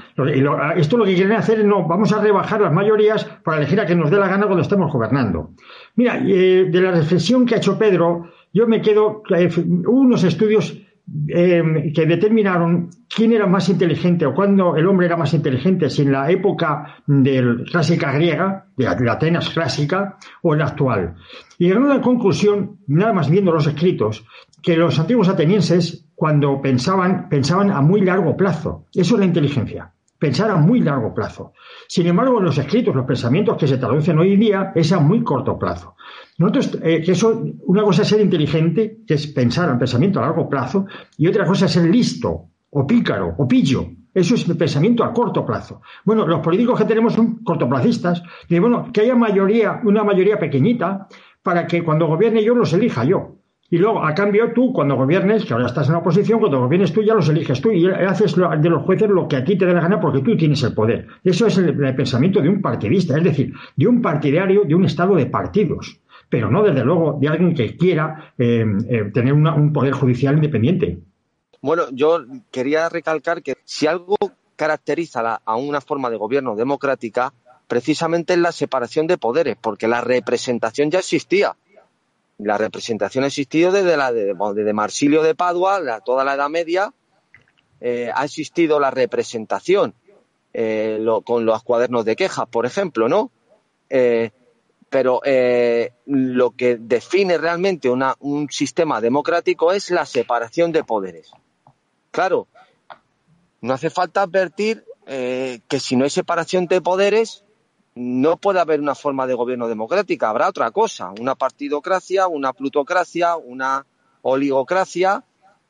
esto 0.77 0.97
lo 0.97 1.05
que 1.05 1.15
quieren 1.15 1.33
hacer 1.37 1.61
es 1.61 1.67
no, 1.67 1.87
vamos 1.87 2.13
a 2.13 2.21
rebajar 2.21 2.61
las 2.61 2.73
mayorías 2.73 3.25
para 3.45 3.59
elegir 3.59 3.81
a 3.81 3.87
quien 3.87 3.99
nos 3.99 4.11
dé 4.11 4.17
la 4.17 4.29
gana 4.29 4.47
cuando 4.47 4.63
estemos 4.63 4.93
gobernando. 4.93 5.51
Mira, 5.97 6.19
eh, 6.19 6.69
de 6.71 6.81
la 6.81 6.93
reflexión 6.93 7.45
que 7.45 7.57
ha 7.57 7.59
hecho 7.59 7.79
Pedro, 7.79 8.31
yo 8.53 8.67
me 8.67 8.81
quedo, 8.81 9.23
eh, 9.35 9.51
unos 9.87 10.25
estudios 10.25 10.82
Em, 11.29 11.93
que 11.93 12.07
determinaron 12.07 12.89
quién 13.09 13.33
era 13.33 13.47
más 13.47 13.69
inteligente 13.69 14.25
o 14.25 14.33
cuándo 14.33 14.77
el 14.77 14.87
hombre 14.87 15.07
era 15.07 15.17
más 15.17 15.35
inteligente, 15.35 15.91
si 15.91 16.03
en 16.03 16.13
la 16.13 16.31
época 16.31 17.03
clásica 17.71 18.13
griega, 18.13 18.67
de 18.77 18.87
Atenas 18.87 19.51
clásica, 19.51 20.17
o 20.43 20.53
en 20.53 20.61
la 20.61 20.67
actual. 20.67 21.17
Y 21.59 21.65
llegaron 21.65 21.91
a 21.91 21.97
la 21.97 22.01
conclusión, 22.01 22.79
nada 22.87 23.13
más 23.13 23.29
viendo 23.29 23.53
los 23.53 23.67
escritos, 23.67 24.25
que 24.63 24.77
los 24.77 24.99
antiguos 24.99 25.29
atenienses, 25.29 26.09
cuando 26.15 26.63
pensaban, 26.63 27.29
pensaban 27.29 27.73
a 27.73 27.83
muy 27.83 28.01
largo 28.03 28.37
plazo. 28.37 28.87
Eso 28.95 29.17
es 29.17 29.21
la 29.21 29.27
inteligencia 29.27 29.93
pensar 30.23 30.53
a 30.53 30.57
muy 30.57 30.79
largo 30.79 31.13
plazo. 31.13 31.53
Sin 31.89 32.07
embargo, 32.07 32.39
en 32.39 32.45
los 32.45 32.57
escritos, 32.57 32.95
los 32.95 33.05
pensamientos 33.05 33.57
que 33.59 33.67
se 33.67 33.77
traducen 33.77 34.21
hoy 34.21 34.37
día 34.37 34.71
es 34.73 34.93
a 34.93 35.01
muy 35.01 35.25
corto 35.25 35.59
plazo. 35.59 35.97
Nosotros, 36.39 36.79
eh, 36.83 37.03
que 37.03 37.13
eso, 37.13 37.45
una 37.67 37.83
cosa 37.83 38.03
es 38.03 38.09
ser 38.09 38.21
inteligente, 38.21 38.99
que 39.07 39.15
es 39.15 39.27
pensar 39.27 39.69
en 39.69 39.79
pensamiento 39.79 40.19
a 40.19 40.23
largo 40.23 40.49
plazo, 40.49 40.87
y 41.19 41.27
otra 41.27 41.47
cosa 41.47 41.67
es 41.67 41.73
ser 41.73 41.89
listo, 41.89 42.49
o 42.71 42.87
pícaro, 42.87 43.35
o 43.39 43.47
pillo. 43.47 43.87
Eso 44.15 44.35
es 44.35 44.45
pensamiento 44.45 45.05
a 45.05 45.13
corto 45.13 45.45
plazo. 45.45 45.81
Bueno, 46.05 46.27
los 46.27 46.41
políticos 46.41 46.79
que 46.79 46.85
tenemos 46.85 47.15
son 47.15 47.43
cortoplacistas, 47.45 48.23
y 48.49 48.59
bueno, 48.59 48.91
que 48.93 49.03
haya 49.03 49.15
mayoría, 49.15 49.81
una 49.85 50.05
mayoría 50.05 50.39
pequeñita, 50.39 51.09
para 51.43 51.67
que 51.67 51.83
cuando 51.83 52.07
gobierne 52.07 52.45
yo 52.45 52.55
los 52.55 52.73
elija 52.73 53.05
yo. 53.05 53.39
Y 53.73 53.79
luego, 53.79 54.05
a 54.05 54.15
cambio, 54.15 54.53
tú, 54.53 54.71
cuando 54.71 54.97
gobiernes, 54.97 55.47
que 55.47 55.55
ahora 55.55 55.65
estás 55.65 55.87
en 55.87 55.95
la 55.95 56.01
oposición, 56.01 56.41
cuando 56.41 56.61
gobiernes 56.61 56.93
tú 56.93 57.03
ya 57.03 57.15
los 57.15 57.31
eliges 57.31 57.59
tú 57.63 57.73
y 57.73 57.87
haces 57.87 58.37
de 58.37 58.69
los 58.69 58.83
jueces 58.83 59.09
lo 59.09 59.27
que 59.27 59.37
a 59.37 59.45
ti 59.45 59.57
te 59.57 59.65
dé 59.65 59.73
la 59.73 59.81
gana 59.81 59.99
porque 59.99 60.21
tú 60.21 60.37
tienes 60.37 60.63
el 60.63 60.75
poder. 60.75 61.07
Eso 61.25 61.47
es 61.47 61.57
el, 61.57 61.75
pensamiento 61.97 62.43
de 62.43 62.51
un 62.51 62.61
partidista, 62.61 63.17
es 63.17 63.25
decir, 63.25 63.55
de 63.75 63.87
un 63.87 64.03
partidario 64.03 64.65
de 64.67 64.75
un 64.75 64.85
estado 64.85 65.15
de 65.15 65.25
partidos, 65.25 66.02
pero 66.33 66.51
no, 66.51 66.63
desde 66.63 66.83
luego, 66.83 67.19
de 67.21 67.29
alguien 67.29 67.55
que 67.55 67.77
quiera 67.77 68.33
eh, 68.39 68.65
eh, 68.89 69.11
tener 69.13 69.35
un 69.35 69.71
poder 69.71 69.93
judicial 69.93 70.35
independiente. 70.37 70.99
Bueno, 71.61 71.83
yo 71.93 72.25
quería 72.51 72.89
recalcar 72.89 73.43
que 73.43 73.57
si 73.67 73.87
algo 73.87 74.17
caracteriza 74.57 75.43
a 75.45 75.57
una 75.57 75.83
forma 75.83 76.09
de 76.09 76.17
gobierno 76.17 76.57
democrática, 76.57 77.35
precisamente 77.69 78.33
es 78.33 78.39
la 78.39 78.51
separación 78.51 79.07
de 79.07 79.19
poderes, 79.19 79.59
porque 79.61 79.87
la 79.89 80.01
representación 80.01 80.91
ya 80.91 81.01
existía 81.01 81.55
la 82.39 82.57
representación 82.57 83.25
ha 83.25 83.27
existido 83.27 83.71
desde, 83.71 83.99
la 83.99 84.11
de, 84.11 84.35
desde 84.55 84.73
Marsilio 84.73 85.23
de 85.23 85.35
Padua, 85.35 86.01
toda 86.01 86.25
la 86.25 86.35
Edad 86.35 86.49
Media, 86.49 86.95
eh, 87.83 88.11
ha 88.13 88.25
existido 88.25 88.81
la 88.81 88.91
representación 88.91 89.95
con 91.25 91.45
los 91.45 91.63
cuadernos 91.63 92.07
de 92.07 92.17
quejas, 92.17 92.47
por 92.49 92.65
ejemplo, 92.65 93.09
¿no? 93.09 93.31
Pero 94.93 95.23
lo 96.05 96.51
que 96.51 96.77
define 96.77 97.39
realmente 97.39 97.89
un 97.89 98.49
sistema 98.51 99.01
democrático 99.01 99.73
es 99.73 99.91
la 99.91 100.05
separación 100.05 100.71
de 100.71 100.85
poderes. 100.85 101.33
Claro, 102.11 102.47
no 103.63 103.73
hace 103.73 103.89
falta 103.89 104.21
advertir 104.21 104.85
que 105.07 105.81
si 105.81 105.97
no 105.97 106.05
hay 106.05 106.11
separación 106.11 106.67
de 106.67 106.83
poderes, 106.83 107.43
no 107.95 108.37
puede 108.37 108.61
haber 108.61 108.81
una 108.81 108.95
forma 108.95 109.27
de 109.27 109.35
gobierno 109.35 109.69
democrática, 109.69 110.31
habrá 110.31 110.49
otra 110.49 110.71
cosa, 110.71 111.13
una 111.19 111.35
partidocracia, 111.35 112.27
una 112.27 112.53
plutocracia, 112.53 113.37
una 113.37 113.87
oligocracia, 114.23 115.25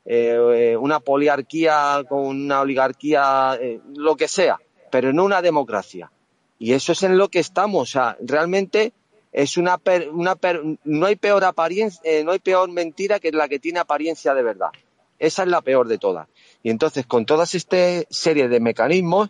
eh, 0.05 0.77
una 0.79 0.99
poliarquía 0.99 2.03
con 2.07 2.25
una 2.25 2.61
oligarquía, 2.61 3.57
eh, 3.59 3.81
lo 3.95 4.15
que 4.15 4.27
sea, 4.27 4.59
pero 4.91 5.11
no 5.13 5.23
una 5.25 5.41
democracia. 5.41 6.11
Y 6.59 6.73
eso 6.73 6.91
es 6.91 7.03
en 7.03 7.17
lo 7.17 7.29
que 7.29 7.39
estamos. 7.39 7.81
O 7.81 7.91
sea, 7.91 8.17
realmente 8.21 8.93
es 9.33 9.57
una, 9.57 9.81
una 10.11 10.37
no 10.83 11.05
hay 11.07 11.15
peor 11.15 11.43
apariencia, 11.43 11.99
eh, 12.03 12.23
no 12.23 12.31
hay 12.31 12.39
peor 12.39 12.71
mentira 12.71 13.19
que 13.19 13.31
la 13.31 13.49
que 13.49 13.59
tiene 13.59 13.79
apariencia 13.79 14.33
de 14.35 14.43
verdad. 14.43 14.69
Esa 15.17 15.43
es 15.43 15.49
la 15.49 15.61
peor 15.61 15.87
de 15.87 15.97
todas. 15.97 16.27
Y 16.61 16.69
entonces, 16.69 17.05
con 17.05 17.25
todas 17.25 17.55
esta 17.55 18.03
serie 18.09 18.47
de 18.47 18.59
mecanismos, 18.59 19.29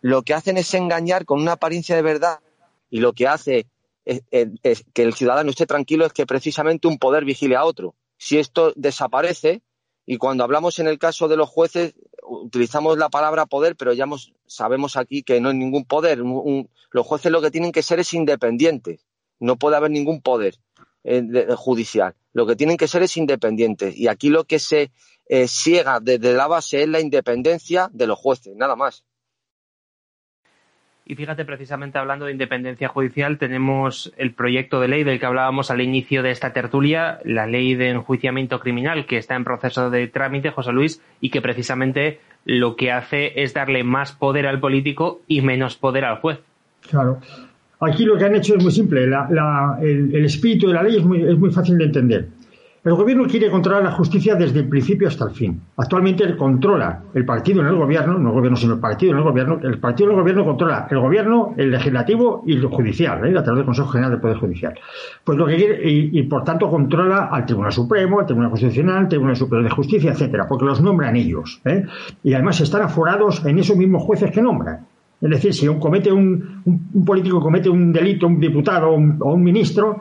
lo 0.00 0.22
que 0.22 0.34
hacen 0.34 0.56
es 0.56 0.72
engañar 0.74 1.26
con 1.26 1.40
una 1.40 1.52
apariencia 1.52 1.94
de 1.94 2.02
verdad 2.02 2.40
y 2.90 3.00
lo 3.00 3.12
que 3.12 3.28
hace 3.28 3.66
que 4.04 5.02
el 5.02 5.14
ciudadano 5.14 5.50
esté 5.50 5.66
tranquilo 5.66 6.06
es 6.06 6.12
que 6.12 6.26
precisamente 6.26 6.88
un 6.88 6.98
poder 6.98 7.24
vigile 7.24 7.54
a 7.54 7.64
otro. 7.64 7.94
Si 8.16 8.38
esto 8.38 8.72
desaparece, 8.74 9.62
y 10.06 10.16
cuando 10.16 10.44
hablamos 10.44 10.78
en 10.78 10.88
el 10.88 10.98
caso 10.98 11.28
de 11.28 11.36
los 11.36 11.48
jueces, 11.48 11.94
utilizamos 12.22 12.98
la 12.98 13.10
palabra 13.10 13.46
poder, 13.46 13.76
pero 13.76 13.92
ya 13.92 14.06
sabemos 14.46 14.96
aquí 14.96 15.22
que 15.22 15.40
no 15.40 15.50
hay 15.50 15.56
ningún 15.56 15.84
poder. 15.84 16.18
los 16.18 17.06
jueces 17.06 17.30
lo 17.30 17.40
que 17.40 17.50
tienen 17.50 17.72
que 17.72 17.82
ser 17.82 18.00
es 18.00 18.12
independientes. 18.14 19.06
No 19.42 19.56
puede 19.56 19.76
haber 19.76 19.90
ningún 19.90 20.20
poder 20.20 20.56
eh, 21.04 21.22
judicial. 21.56 22.14
Lo 22.32 22.46
que 22.46 22.56
tienen 22.56 22.76
que 22.76 22.88
ser 22.88 23.02
es 23.02 23.16
independientes. 23.16 23.96
Y 23.96 24.08
aquí 24.08 24.30
lo 24.30 24.44
que 24.44 24.58
se 24.58 24.92
eh, 25.28 25.48
ciega 25.48 25.98
desde 26.00 26.32
la 26.32 26.46
base 26.46 26.82
es 26.82 26.88
la 26.88 27.00
independencia 27.00 27.90
de 27.92 28.06
los 28.06 28.18
jueces, 28.18 28.54
nada 28.56 28.76
más. 28.76 29.04
Y 31.04 31.16
fíjate, 31.16 31.44
precisamente 31.44 31.98
hablando 31.98 32.26
de 32.26 32.32
independencia 32.32 32.88
judicial, 32.88 33.36
tenemos 33.36 34.12
el 34.16 34.32
proyecto 34.32 34.80
de 34.80 34.86
ley 34.86 35.02
del 35.02 35.18
que 35.18 35.26
hablábamos 35.26 35.72
al 35.72 35.80
inicio 35.80 36.22
de 36.22 36.30
esta 36.30 36.52
tertulia, 36.52 37.18
la 37.24 37.46
ley 37.48 37.74
de 37.74 37.90
enjuiciamiento 37.90 38.60
criminal, 38.60 39.06
que 39.06 39.16
está 39.16 39.34
en 39.34 39.42
proceso 39.42 39.90
de 39.90 40.06
trámite, 40.06 40.50
José 40.50 40.72
Luis, 40.72 41.02
y 41.20 41.30
que 41.30 41.42
precisamente 41.42 42.20
lo 42.44 42.76
que 42.76 42.92
hace 42.92 43.42
es 43.42 43.52
darle 43.52 43.82
más 43.82 44.12
poder 44.12 44.46
al 44.46 44.60
político 44.60 45.20
y 45.26 45.40
menos 45.40 45.76
poder 45.76 46.04
al 46.04 46.20
juez. 46.20 46.38
Claro. 46.88 47.20
Aquí 47.82 48.04
lo 48.04 48.16
que 48.16 48.24
han 48.24 48.34
hecho 48.34 48.56
es 48.56 48.62
muy 48.62 48.72
simple. 48.72 49.04
el, 49.04 50.24
espíritu 50.24 50.68
de 50.68 50.74
la 50.74 50.82
ley 50.82 50.96
es 50.96 51.04
muy 51.04 51.50
fácil 51.50 51.78
de 51.78 51.84
entender. 51.84 52.28
El 52.84 52.94
gobierno 52.94 53.28
quiere 53.28 53.48
controlar 53.48 53.84
la 53.84 53.92
justicia 53.92 54.34
desde 54.34 54.58
el 54.58 54.68
principio 54.68 55.06
hasta 55.06 55.26
el 55.26 55.30
fin. 55.30 55.60
Actualmente 55.76 56.24
él 56.24 56.36
controla 56.36 57.00
el 57.14 57.24
partido 57.24 57.60
en 57.60 57.68
el 57.68 57.76
gobierno, 57.76 58.18
no 58.18 58.30
el 58.30 58.34
gobierno 58.34 58.56
sino 58.56 58.74
el 58.74 58.80
partido 58.80 59.12
en 59.12 59.18
el 59.18 59.22
gobierno, 59.22 59.60
el 59.62 59.78
partido 59.78 60.10
en 60.10 60.16
el 60.16 60.20
gobierno 60.20 60.44
controla 60.44 60.88
el 60.90 60.98
gobierno, 60.98 61.54
el 61.56 61.70
legislativo 61.70 62.42
y 62.44 62.56
el 62.56 62.66
judicial, 62.66 63.24
¿eh? 63.24 63.38
a 63.38 63.44
través 63.44 63.58
del 63.58 63.66
Consejo 63.66 63.86
General 63.86 64.10
del 64.10 64.20
Poder 64.20 64.36
Judicial. 64.38 64.74
Pues 65.22 65.38
lo 65.38 65.46
que 65.46 65.54
quiere, 65.54 65.80
y, 65.88 66.22
por 66.24 66.42
tanto 66.42 66.68
controla 66.68 67.26
al 67.26 67.46
Tribunal 67.46 67.70
Supremo, 67.70 68.18
al 68.18 68.26
Tribunal 68.26 68.50
Constitucional, 68.50 68.96
al 68.96 69.08
Tribunal 69.08 69.36
Superior 69.36 69.62
de 69.62 69.74
Justicia, 69.76 70.10
etcétera, 70.10 70.48
porque 70.48 70.64
los 70.64 70.80
nombran 70.80 71.14
ellos. 71.14 71.60
¿eh? 71.64 71.84
Y 72.24 72.34
además 72.34 72.60
están 72.60 72.82
aforados 72.82 73.46
en 73.46 73.60
esos 73.60 73.76
mismos 73.76 74.02
jueces 74.02 74.32
que 74.32 74.42
nombran. 74.42 74.88
Es 75.22 75.30
decir, 75.30 75.54
si 75.54 75.68
un, 75.68 75.78
comete 75.78 76.10
un, 76.10 77.04
político 77.06 77.40
comete 77.40 77.70
un 77.70 77.92
delito, 77.92 78.26
un 78.26 78.40
diputado 78.40 78.90
o 78.90 78.96
un, 79.34 79.42
ministro, 79.42 80.00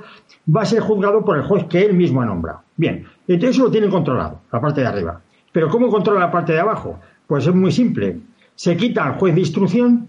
va 0.53 0.63
a 0.63 0.65
ser 0.65 0.79
juzgado 0.79 1.23
por 1.23 1.37
el 1.37 1.43
juez 1.43 1.65
que 1.65 1.85
él 1.85 1.93
mismo 1.93 2.23
ha 2.23 2.25
nombrado. 2.25 2.61
Bien, 2.75 3.05
entonces 3.27 3.55
eso 3.55 3.65
lo 3.65 3.71
tiene 3.71 3.87
controlado, 3.87 4.41
la 4.51 4.59
parte 4.59 4.81
de 4.81 4.87
arriba. 4.87 5.21
Pero 5.51 5.69
¿cómo 5.69 5.89
controla 5.89 6.21
la 6.21 6.31
parte 6.31 6.53
de 6.53 6.59
abajo? 6.59 6.99
Pues 7.27 7.45
es 7.45 7.53
muy 7.53 7.71
simple. 7.71 8.17
Se 8.55 8.75
quita 8.75 9.05
al 9.05 9.19
juez 9.19 9.35
de 9.35 9.41
instrucción. 9.41 10.07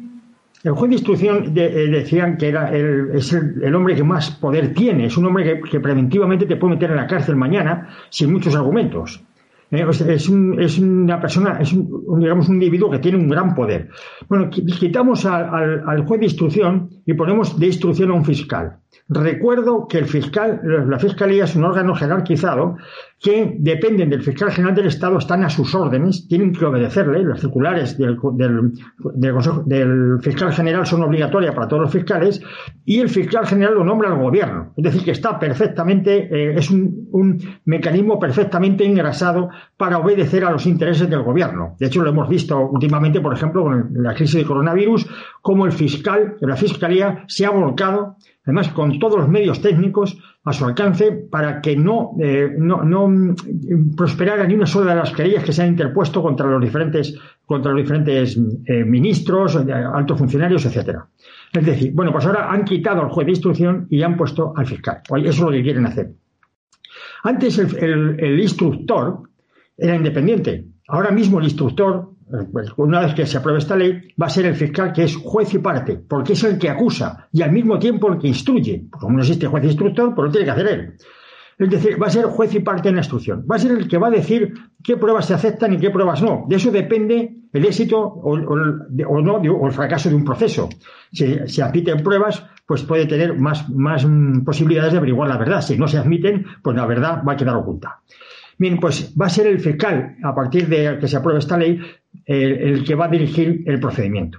El 0.65 0.73
juez 0.73 0.89
de 0.89 0.95
instrucción 0.95 1.53
eh, 1.57 1.89
decían 1.91 2.39
que 2.39 2.49
era 2.49 2.71
el, 2.75 3.11
es 3.13 3.35
el, 3.35 3.75
hombre 3.75 3.95
que 3.95 4.05
más 4.05 4.31
poder 4.31 4.73
tiene, 4.73 5.07
es 5.07 5.17
un 5.19 5.27
hombre 5.27 5.45
que, 5.45 5.69
que 5.69 5.81
preventivamente 5.81 6.47
te 6.47 6.57
puede 6.57 6.75
meter 6.75 6.91
en 6.91 6.97
la 6.97 7.07
cárcel 7.07 7.37
mañana 7.37 7.91
sin 8.09 8.33
muchos 8.33 8.55
argumentos. 8.55 9.23
Eh, 9.73 9.87
es, 9.89 10.29
una 10.29 11.19
persona, 11.19 11.59
es 11.59 11.73
un, 11.73 12.21
digamos, 12.21 12.47
un 12.49 12.57
individuo 12.57 12.91
que 12.91 12.99
tiene 12.99 13.17
un 13.17 13.27
gran 13.27 13.55
poder. 13.55 13.89
Bueno, 14.29 14.51
quitamos 14.51 15.25
al, 15.25 16.05
juez 16.07 16.21
de 16.21 16.27
instrucción 16.27 16.91
y 17.07 17.15
ponemos 17.15 17.59
de 17.59 17.67
instrucción 17.67 18.11
a 18.11 18.15
un 18.15 18.25
fiscal. 18.25 18.82
Recuerdo 19.09 19.87
que 19.89 19.99
el 19.99 20.07
fiscal, 20.07 20.61
la 20.65 20.99
fiscalía 20.99 21.45
es 21.45 21.55
un 21.55 21.65
órgano 21.65 21.95
jerarquizado 21.95 22.77
que 23.21 23.57
dependen 23.59 24.11
del 24.11 24.23
fiscal 24.23 24.51
general 24.51 24.75
del 24.75 24.87
Estado, 24.87 25.19
están 25.19 25.45
a 25.45 25.51
sus 25.51 25.75
órdenes, 25.75 26.27
tienen 26.29 26.53
que 26.53 26.65
obedecerle. 26.65 27.23
Las 27.23 27.41
circulares 27.41 27.97
del, 27.97 28.19
del, 29.67 30.19
fiscal 30.21 30.53
general 30.53 30.87
son 30.87 31.03
obligatorias 31.03 31.55
para 31.55 31.69
todos 31.69 31.83
los 31.83 31.93
fiscales 31.93 32.43
y 32.85 33.01
el 33.01 33.09
fiscal 33.09 33.47
general 33.47 33.75
lo 33.75 33.85
nombra 33.85 34.09
el 34.09 34.19
gobierno. 34.19 34.73
Es 34.77 34.85
decir, 34.85 35.05
que 35.05 35.13
está 35.13 35.39
perfectamente, 35.39 36.29
eh, 36.31 36.55
es 36.57 36.71
un, 36.71 37.39
mecanismo 37.65 38.19
perfectamente 38.19 38.85
engrasado 38.85 39.51
para 39.77 39.99
obedecer 39.99 40.45
a 40.45 40.51
los 40.51 40.67
intereses 40.67 41.09
del 41.09 41.23
gobierno. 41.23 41.77
De 41.79 41.87
hecho, 41.87 42.03
lo 42.03 42.11
hemos 42.11 42.29
visto 42.29 42.59
últimamente, 42.59 43.21
por 43.21 43.35
ejemplo, 43.35 43.63
con 43.63 43.91
la 43.95 44.15
crisis 44.15 44.37
de 44.37 44.47
coronavirus, 44.47 45.07
cómo 45.43 45.67
el 45.67 45.73
fiscal, 45.73 46.37
la 46.41 46.57
fiscalía, 46.57 47.25
se 47.29 47.47
ha 47.47 47.51
volcado 47.51 48.17
además 48.45 48.69
con 48.71 48.99
todos 48.99 49.19
los 49.19 49.29
medios 49.29 49.61
técnicos 49.61 50.19
a 50.45 50.53
su 50.53 50.65
alcance 50.65 51.13
para 51.13 51.61
que 51.61 51.77
no, 51.77 52.13
eh, 52.21 52.51
no, 52.57 52.83
no, 52.83 53.09
mm, 53.09 53.95
prosperara 53.97 54.47
ni 54.47 54.55
una 54.55 54.67
sola 54.67 54.93
de 54.93 55.01
las 55.01 55.13
querellas 55.13 55.45
que 55.45 55.53
se 55.53 55.63
han 55.63 55.69
interpuesto 55.69 56.23
contra 56.23 56.47
los 56.47 56.61
diferentes, 56.61 57.17
contra 57.47 57.73
los 57.73 57.83
diferentes 57.83 58.37
eh, 58.67 58.85
ministros, 58.85 59.57
eh, 59.57 59.73
altos 59.73 60.19
funcionarios, 60.19 60.65
etcétera. 60.67 61.07
Es 61.53 61.65
decir, 61.65 61.93
bueno, 61.95 62.13
pues 62.13 62.27
ahora 62.27 62.51
han 62.51 62.65
quitado 62.65 63.03
al 63.03 63.11
juez 63.11 63.27
de 63.27 63.33
instrucción 63.33 63.87
y 63.91 64.03
han 64.03 64.17
puesto 64.17 64.53
al 64.57 64.67
fiscal. 64.67 65.03
Eso 65.19 65.29
es 65.29 65.41
lo 65.41 65.51
que 65.51 65.63
quieren 65.63 65.87
hacer. 65.87 66.13
Antes 67.25 67.59
el 67.59 68.41
instructor 68.41 69.29
era 69.77 69.95
independiente. 69.95 70.65
Ahora 70.89 71.11
mismo 71.11 71.39
el 71.39 71.45
instructor 71.45 72.12
una 72.77 73.01
vez 73.01 73.15
que 73.15 73.27
se 73.27 73.39
apruebe 73.39 73.59
esta 73.59 73.77
ley, 73.77 74.15
va 74.21 74.27
a 74.27 74.31
ser 74.31 74.47
el 74.47 74.55
fiscal 74.55 74.93
que 74.93 75.05
es 75.05 75.17
juez 75.17 75.53
y 75.55 75.59
parte, 75.59 75.97
porque 75.97 76.33
es 76.33 76.45
el 76.45 76.59
que 76.59 76.71
acusa 76.71 77.29
y 77.33 77.43
al 77.43 77.53
mismo 77.53 77.79
tiempo 77.79 78.13
el 78.13 78.19
que 78.19 78.29
instruye. 78.29 78.87
Como 78.91 79.17
no 79.17 79.23
existe 79.23 79.47
juez 79.47 79.65
instructor, 79.65 80.15
pues 80.15 80.27
lo 80.27 80.33
tiene 80.33 80.45
que 80.45 80.51
hacer 80.51 80.67
él. 80.67 80.95
Es 81.59 81.71
decir, 81.71 82.03
va 82.03 82.07
a 82.07 82.11
ser 82.11 82.25
juez 82.25 82.55
y 82.55 82.61
parte 82.61 82.89
en 82.89 82.97
la 82.97 83.03
instrucción. 83.03 83.47
Va 83.51 83.57
a 83.57 83.59
ser 83.59 83.73
el 83.73 83.89
que 83.89 83.99
va 83.99 84.09
a 84.09 84.11
decir 84.11 84.53
qué 84.83 84.97
pruebas 84.97 85.27
se 85.27 85.35
aceptan 85.35 85.73
y 85.75 85.79
qué 85.79 85.91
pruebas 85.91 86.23
no. 86.23 86.47
De 86.49 86.57
eso 86.57 86.71
depende 86.71 87.37
el 87.53 87.65
éxito 87.65 88.01
o, 88.01 88.37
no, 88.37 89.35
o 89.35 89.67
el 89.67 89.73
fracaso 89.73 90.09
de 90.09 90.15
un 90.15 90.25
proceso. 90.25 90.69
Si 91.13 91.39
se 91.47 91.63
admiten 91.63 92.03
pruebas, 92.03 92.45
pues 92.67 92.83
puede 92.83 93.07
tener 93.07 93.39
más, 93.39 93.69
más 93.69 94.05
mm, 94.05 94.45
posibilidades 94.45 94.93
de 94.93 94.99
averiguar 94.99 95.29
la 95.29 95.37
verdad. 95.37 95.61
Si 95.61 95.77
no 95.77 95.87
se 95.87 95.99
admiten, 95.99 96.47
pues 96.63 96.75
la 96.75 96.87
verdad 96.87 97.23
va 97.27 97.35
a 97.35 97.37
quedar 97.37 97.57
oculta. 97.57 98.01
Bien, 98.59 98.79
pues 98.79 99.15
va 99.21 99.27
a 99.27 99.31
ser 99.31 99.47
el 99.47 99.61
fiscal, 99.61 100.17
a 100.23 100.35
partir 100.35 100.69
de 100.69 100.99
que 100.99 101.09
se 101.09 101.17
apruebe 101.17 101.39
esta 101.39 101.57
ley, 101.57 101.81
el, 102.25 102.85
que 102.85 102.95
va 102.95 103.07
a 103.07 103.09
dirigir 103.09 103.65
el 103.67 103.81
procedimiento. 103.81 104.39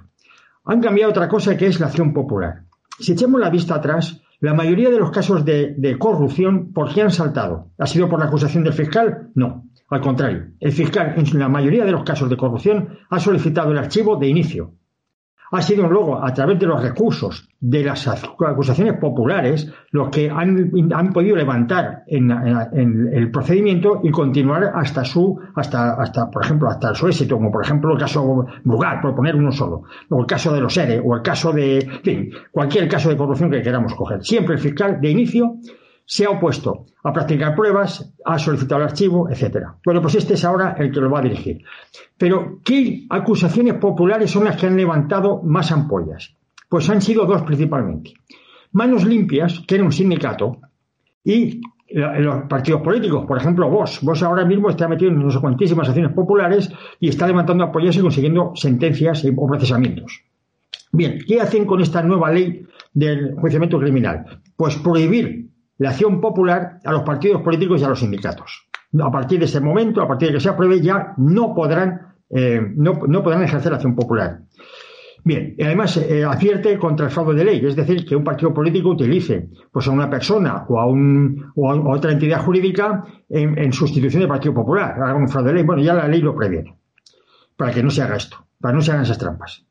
Han 0.66 0.82
cambiado 0.82 1.12
otra 1.12 1.28
cosa 1.28 1.58
que 1.58 1.68
es 1.68 1.80
la 1.80 1.88
acción 1.88 2.14
popular. 2.14 2.64
Si 3.00 3.14
echamos 3.14 3.42
la 3.42 3.50
vista 3.50 3.76
atrás, 3.76 4.22
la 4.40 4.54
mayoría 4.54 4.90
de 4.90 5.00
los 5.00 5.12
casos 5.12 5.44
de, 5.44 5.74
de, 5.78 5.98
corrupción, 5.98 6.72
¿por 6.74 6.94
qué 6.94 7.02
han 7.02 7.12
saltado? 7.12 7.72
¿Ha 7.78 7.88
sido 7.88 8.10
por 8.10 8.20
la 8.20 8.26
acusación 8.26 8.64
del 8.64 8.74
fiscal? 8.74 9.30
No. 9.36 9.66
Al 9.90 10.02
contrario, 10.02 10.48
el 10.60 10.72
fiscal, 10.72 11.14
en 11.18 11.40
la 11.40 11.50
mayoría 11.50 11.86
de 11.86 11.92
los 11.92 12.04
casos 12.04 12.30
de 12.30 12.38
corrupción, 12.38 13.00
ha 13.10 13.20
solicitado 13.20 13.72
el 13.72 13.78
archivo 13.78 14.16
de 14.18 14.28
inicio 14.28 14.74
ha 15.54 15.62
sido 15.62 15.88
luego 15.88 16.24
a 16.24 16.34
través 16.34 16.60
de 16.60 16.66
los 16.66 16.82
recursos 16.82 17.48
de 17.66 17.82
las 17.82 18.06
acusaciones 18.10 18.98
populares 18.98 19.72
los 19.92 20.10
que 20.10 20.30
han, 20.30 21.14
podido 21.14 21.38
levantar 21.38 22.04
en, 22.08 22.30
el 22.30 23.32
procedimiento 23.32 24.02
y 24.04 24.12
continuar 24.12 24.74
hasta 24.76 25.06
su, 25.06 25.40
hasta, 25.56 25.94
hasta, 25.94 26.30
por 26.30 26.44
ejemplo, 26.44 26.68
hasta 26.68 26.94
su 26.94 27.08
éxito, 27.08 27.38
como 27.38 27.54
por 27.54 27.64
ejemplo 27.64 27.94
el 27.94 28.00
caso 28.00 28.46
Bugal, 28.66 29.00
por 29.00 29.16
poner 29.16 29.38
uno 29.38 29.54
solo, 29.54 29.84
o 30.10 30.20
el 30.20 30.26
caso 30.26 30.54
de 30.54 30.60
los 30.60 30.76
ERE, 30.76 31.00
o 31.00 31.16
el 31.16 31.22
caso 31.22 31.54
de, 31.54 31.90
fin, 32.04 32.32
cualquier 32.52 32.90
caso 32.90 33.08
de 33.08 33.16
corrupción 33.16 33.50
que 33.50 33.62
queramos 33.62 33.96
coger. 33.96 34.22
Siempre 34.26 34.56
el 34.56 34.60
fiscal 34.60 35.00
de 35.00 35.10
inicio 35.10 35.56
se 36.06 36.26
ha 36.26 36.32
opuesto 36.32 36.88
a 37.02 37.14
practicar 37.14 37.56
pruebas, 37.56 38.14
ha 38.26 38.40
solicitado 38.40 38.82
el 38.82 38.88
archivo, 38.88 39.30
etcétera. 39.30 39.78
Bueno, 39.86 40.02
pues 40.02 40.16
este 40.16 40.34
es 40.34 40.44
ahora 40.44 40.76
el 40.78 40.92
que 40.92 41.00
lo 41.00 41.10
va 41.10 41.20
a 41.20 41.24
dirigir. 41.24 41.64
Pero, 42.18 42.60
¿qué 42.66 43.06
acusaciones 43.10 43.76
populares 43.76 44.32
son 44.32 44.44
las 44.44 44.58
que 44.58 44.68
han 44.68 44.76
levantado 44.76 45.42
más 45.44 45.72
ampollas? 45.72 46.36
Pues 46.74 46.90
han 46.90 47.04
sido 47.04 47.28
dos 47.28 47.44
principalmente. 47.44 48.16
Manos 48.72 49.06
limpias, 49.06 49.62
que 49.68 49.76
era 49.76 49.84
un 49.84 49.92
sindicato, 49.92 50.58
y 51.24 51.62
los 51.94 52.46
partidos 52.50 52.82
políticos, 52.82 53.26
por 53.28 53.38
ejemplo, 53.38 53.70
vos. 53.70 54.00
Vos 54.02 54.24
ahora 54.24 54.44
mismo 54.44 54.72
está 54.72 54.88
metido 54.88 55.12
en 55.12 55.20
no 55.20 55.30
sé 55.30 55.40
cuantísimas 55.40 55.88
acciones 55.88 56.14
populares 56.14 56.72
y 57.00 57.10
está 57.10 57.28
levantando 57.28 57.64
apoyos 57.64 57.96
y 57.96 58.02
consiguiendo 58.02 58.54
sentencias 58.56 59.24
o 59.24 59.48
procesamientos. 59.48 60.24
Bien, 60.92 61.20
¿qué 61.28 61.40
hacen 61.40 61.66
con 61.66 61.80
esta 61.80 62.02
nueva 62.02 62.32
ley 62.32 62.66
del 62.92 63.36
juiciamiento 63.36 63.80
criminal? 63.80 64.42
Pues 64.56 64.76
prohibir 64.78 65.52
la 65.78 65.92
acción 65.92 66.20
popular 66.20 66.80
a 66.84 66.92
los 66.92 67.04
partidos 67.04 67.44
políticos 67.44 67.82
y 67.82 67.84
a 67.84 67.90
los 67.90 68.00
sindicatos. 68.00 68.68
A 69.00 69.12
partir 69.12 69.38
de 69.38 69.46
ese 69.46 69.60
momento, 69.60 70.02
a 70.02 70.08
partir 70.08 70.30
de 70.30 70.34
que 70.34 70.40
se 70.40 70.50
apruebe, 70.50 70.82
ya 70.82 71.14
no 71.18 71.54
podrán, 71.54 72.16
eh, 72.32 72.60
no, 72.76 73.00
podrán 73.00 73.44
ejercer 73.44 73.72
la 73.72 73.76
acción 73.76 73.94
popular. 73.94 74.40
Bien, 75.26 75.56
y 75.58 75.64
además 75.64 75.96
eh, 75.96 76.26
advierte 76.26 76.78
contra 76.78 77.06
el 77.06 77.12
fraude 77.12 77.36
de 77.36 77.46
ley, 77.46 77.66
es 77.66 77.78
decir, 77.78 78.06
que 78.06 78.16
un 78.16 78.26
partido 78.26 78.54
político 78.54 78.90
utilice 78.90 79.50
pues, 79.72 79.88
a 79.88 79.92
una 79.92 80.10
persona 80.10 80.66
o 80.68 80.78
a, 80.78 80.86
un, 80.86 81.52
o 81.56 81.72
a 81.72 81.96
otra 81.96 82.12
entidad 82.12 82.44
jurídica 82.44 83.06
en, 83.30 83.72
sustitución 83.72 84.20
del 84.20 84.28
Partido 84.28 84.54
Popular, 84.54 85.02
haga 85.02 85.16
un 85.16 85.30
fraude 85.30 85.50
de 85.50 85.56
ley. 85.56 85.64
Bueno, 85.64 85.82
ya 85.82 85.94
la 85.94 86.10
ley 86.10 86.20
lo 86.20 86.36
previene, 86.36 86.78
para 87.56 87.72
que 87.72 87.82
no 87.82 87.90
se 87.90 88.02
haga 88.02 88.18
esto, 88.18 88.46
para 88.60 88.74
que 88.74 88.76
no 88.76 88.82
se 88.82 88.92
hagan 88.92 89.04
esas 89.04 89.18
trampas. 89.18 89.66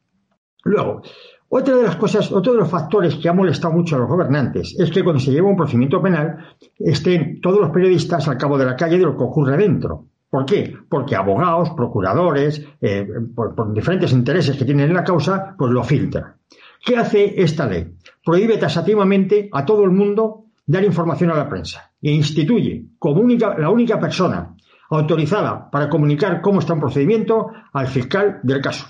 Luego, 0.65 1.03
otra 1.49 1.77
de 1.77 1.83
las 1.83 1.97
cosas, 1.97 2.33
otro 2.33 2.55
de 2.55 2.61
los 2.61 2.71
factores 2.71 3.17
que 3.17 3.29
ha 3.29 3.35
molestado 3.35 3.75
mucho 3.75 3.97
a 3.97 3.99
los 3.99 4.09
gobernantes 4.09 4.75
es 4.79 4.91
que 4.91 5.05
cuando 5.05 5.21
se 5.21 5.33
lleva 5.33 5.51
un 5.51 5.57
procedimiento 5.57 6.01
penal 6.01 6.38
estén 6.79 7.43
todos 7.43 7.61
los 7.61 7.71
periodistas 7.71 8.27
al 8.27 8.38
cabo 8.38 8.57
de 8.57 8.65
la 8.65 8.75
calle 8.75 8.97
de 8.97 9.05
lo 9.05 9.19
que 9.19 9.25
ocurre 9.25 9.59
dentro. 9.59 10.07
¿Por 10.33 10.47
qué? 10.47 10.75
Porque 10.88 11.14
abogados, 11.14 11.73
procuradores, 11.77 12.66
eh, 12.81 13.07
por, 13.37 13.75
diferentes 13.75 14.12
intereses 14.12 14.57
que 14.57 14.64
tienen 14.64 14.88
en 14.88 14.95
la 14.95 15.05
causa, 15.05 15.55
pues 15.59 15.71
lo 15.71 15.85
filtran. 15.85 16.37
¿Qué 16.83 16.97
hace 16.97 17.35
esta 17.42 17.66
ley? 17.66 17.99
Prohíbe 18.25 18.57
tasativamente 18.57 19.51
a 19.53 19.66
todo 19.66 19.85
el 19.85 19.90
mundo 19.90 20.47
dar 20.64 20.85
información 20.85 21.33
a 21.33 21.37
la 21.37 21.51
prensa 21.51 21.92
e 22.01 22.12
instituye 22.12 22.87
como 22.99 23.21
única, 23.21 23.59
la 23.59 23.68
única 23.68 24.01
persona 24.01 24.57
autorizada 24.88 25.71
para 25.71 25.90
comunicar 25.90 26.40
cómo 26.40 26.61
está 26.61 26.73
un 26.73 26.81
procedimiento 26.81 27.49
al 27.75 27.88
fiscal 27.88 28.40
del 28.42 28.62
caso 28.62 28.87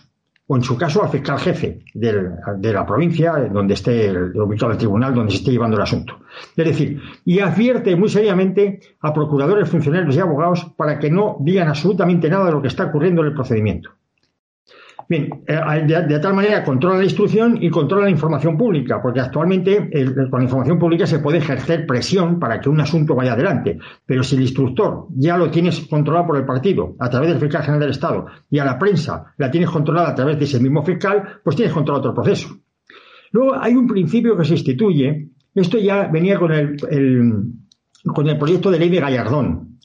o 0.47 0.57
en 0.57 0.63
su 0.63 0.77
caso 0.77 1.03
al 1.03 1.09
fiscal 1.09 1.39
jefe 1.39 1.85
de 1.95 2.73
la 2.73 2.85
provincia 2.85 3.49
donde 3.51 3.75
esté 3.75 4.07
el, 4.07 4.37
ubicado 4.37 4.73
el 4.73 4.79
tribunal 4.79 5.15
donde 5.15 5.33
se 5.33 5.39
esté 5.39 5.53
llevando 5.53 5.77
el 5.77 5.83
asunto. 5.83 6.19
Es 6.57 6.67
decir, 6.67 7.01
y 7.25 7.39
advierte 7.39 7.95
muy 7.97 8.09
seriamente 8.09 8.81
a 9.01 9.13
procuradores, 9.13 9.69
funcionarios 9.69 10.17
y 10.17 10.21
abogados 10.21 10.67
para 10.77 10.99
que 10.99 11.11
no 11.11 11.37
digan 11.41 11.69
absolutamente 11.69 12.29
nada 12.29 12.47
de 12.47 12.53
lo 12.53 12.63
que 12.63 12.69
está 12.69 12.87
ocurriendo 12.87 13.23
en 13.23 13.29
el 13.29 13.35
procedimiento. 13.35 13.91
Bien, 15.09 15.45
eh, 15.47 15.85
de, 15.87 16.19
tal 16.21 16.35
manera 16.35 16.65
controla 16.65 16.99
la 16.99 17.05
instrucción 17.05 17.59
y 17.61 17.71
controla 17.71 18.05
la 18.05 18.11
información 18.11 18.57
pública, 18.57 19.01
porque 19.03 19.21
actualmente 19.21 19.91
con 20.31 20.41
la 20.41 20.45
información 20.45 20.79
pública 20.79 21.07
se 21.07 21.19
puede 21.19 21.39
ejercer 21.39 21.87
presión 21.87 22.39
para 22.39 22.61
que 22.61 22.69
un 22.69 22.81
asunto 22.81 23.15
vaya 23.15 23.33
adelante. 23.33 23.79
Pero 24.07 24.23
si 24.23 24.37
el 24.37 24.43
instructor 24.43 25.07
ya 25.17 25.37
lo 25.37 25.51
tienes 25.51 25.81
controlado 25.81 26.29
por 26.29 26.37
el 26.37 26.45
partido 26.45 26.97
a 26.99 27.11
través 27.11 27.31
del 27.31 27.39
fiscal 27.39 27.63
general 27.63 27.81
del 27.81 27.91
Estado 27.91 28.27
y 28.51 28.59
a 28.59 28.65
la 28.65 28.79
prensa 28.79 29.35
la 29.39 29.51
tienes 29.51 29.71
controlada 29.71 30.11
a 30.11 30.15
través 30.15 30.39
de 30.39 30.45
ese 30.45 30.61
mismo 30.61 30.83
fiscal, 30.83 31.41
pues 31.43 31.57
tienes 31.57 31.75
controlado 31.75 32.11
otro 32.11 32.23
proceso. 32.23 32.57
Luego 33.33 33.55
hay 33.59 33.75
un 33.75 33.87
principio 33.87 34.37
que 34.37 34.45
se 34.45 34.55
instituye, 34.55 35.31
esto 35.55 35.79
ya 35.79 36.07
venía 36.07 36.39
con 36.39 36.53
el, 36.53 36.77
con 38.15 38.29
el 38.29 38.39
proyecto 38.39 38.71
de 38.71 38.79
ley 38.79 38.91
de 38.91 39.01
Gallardón, 39.01 39.79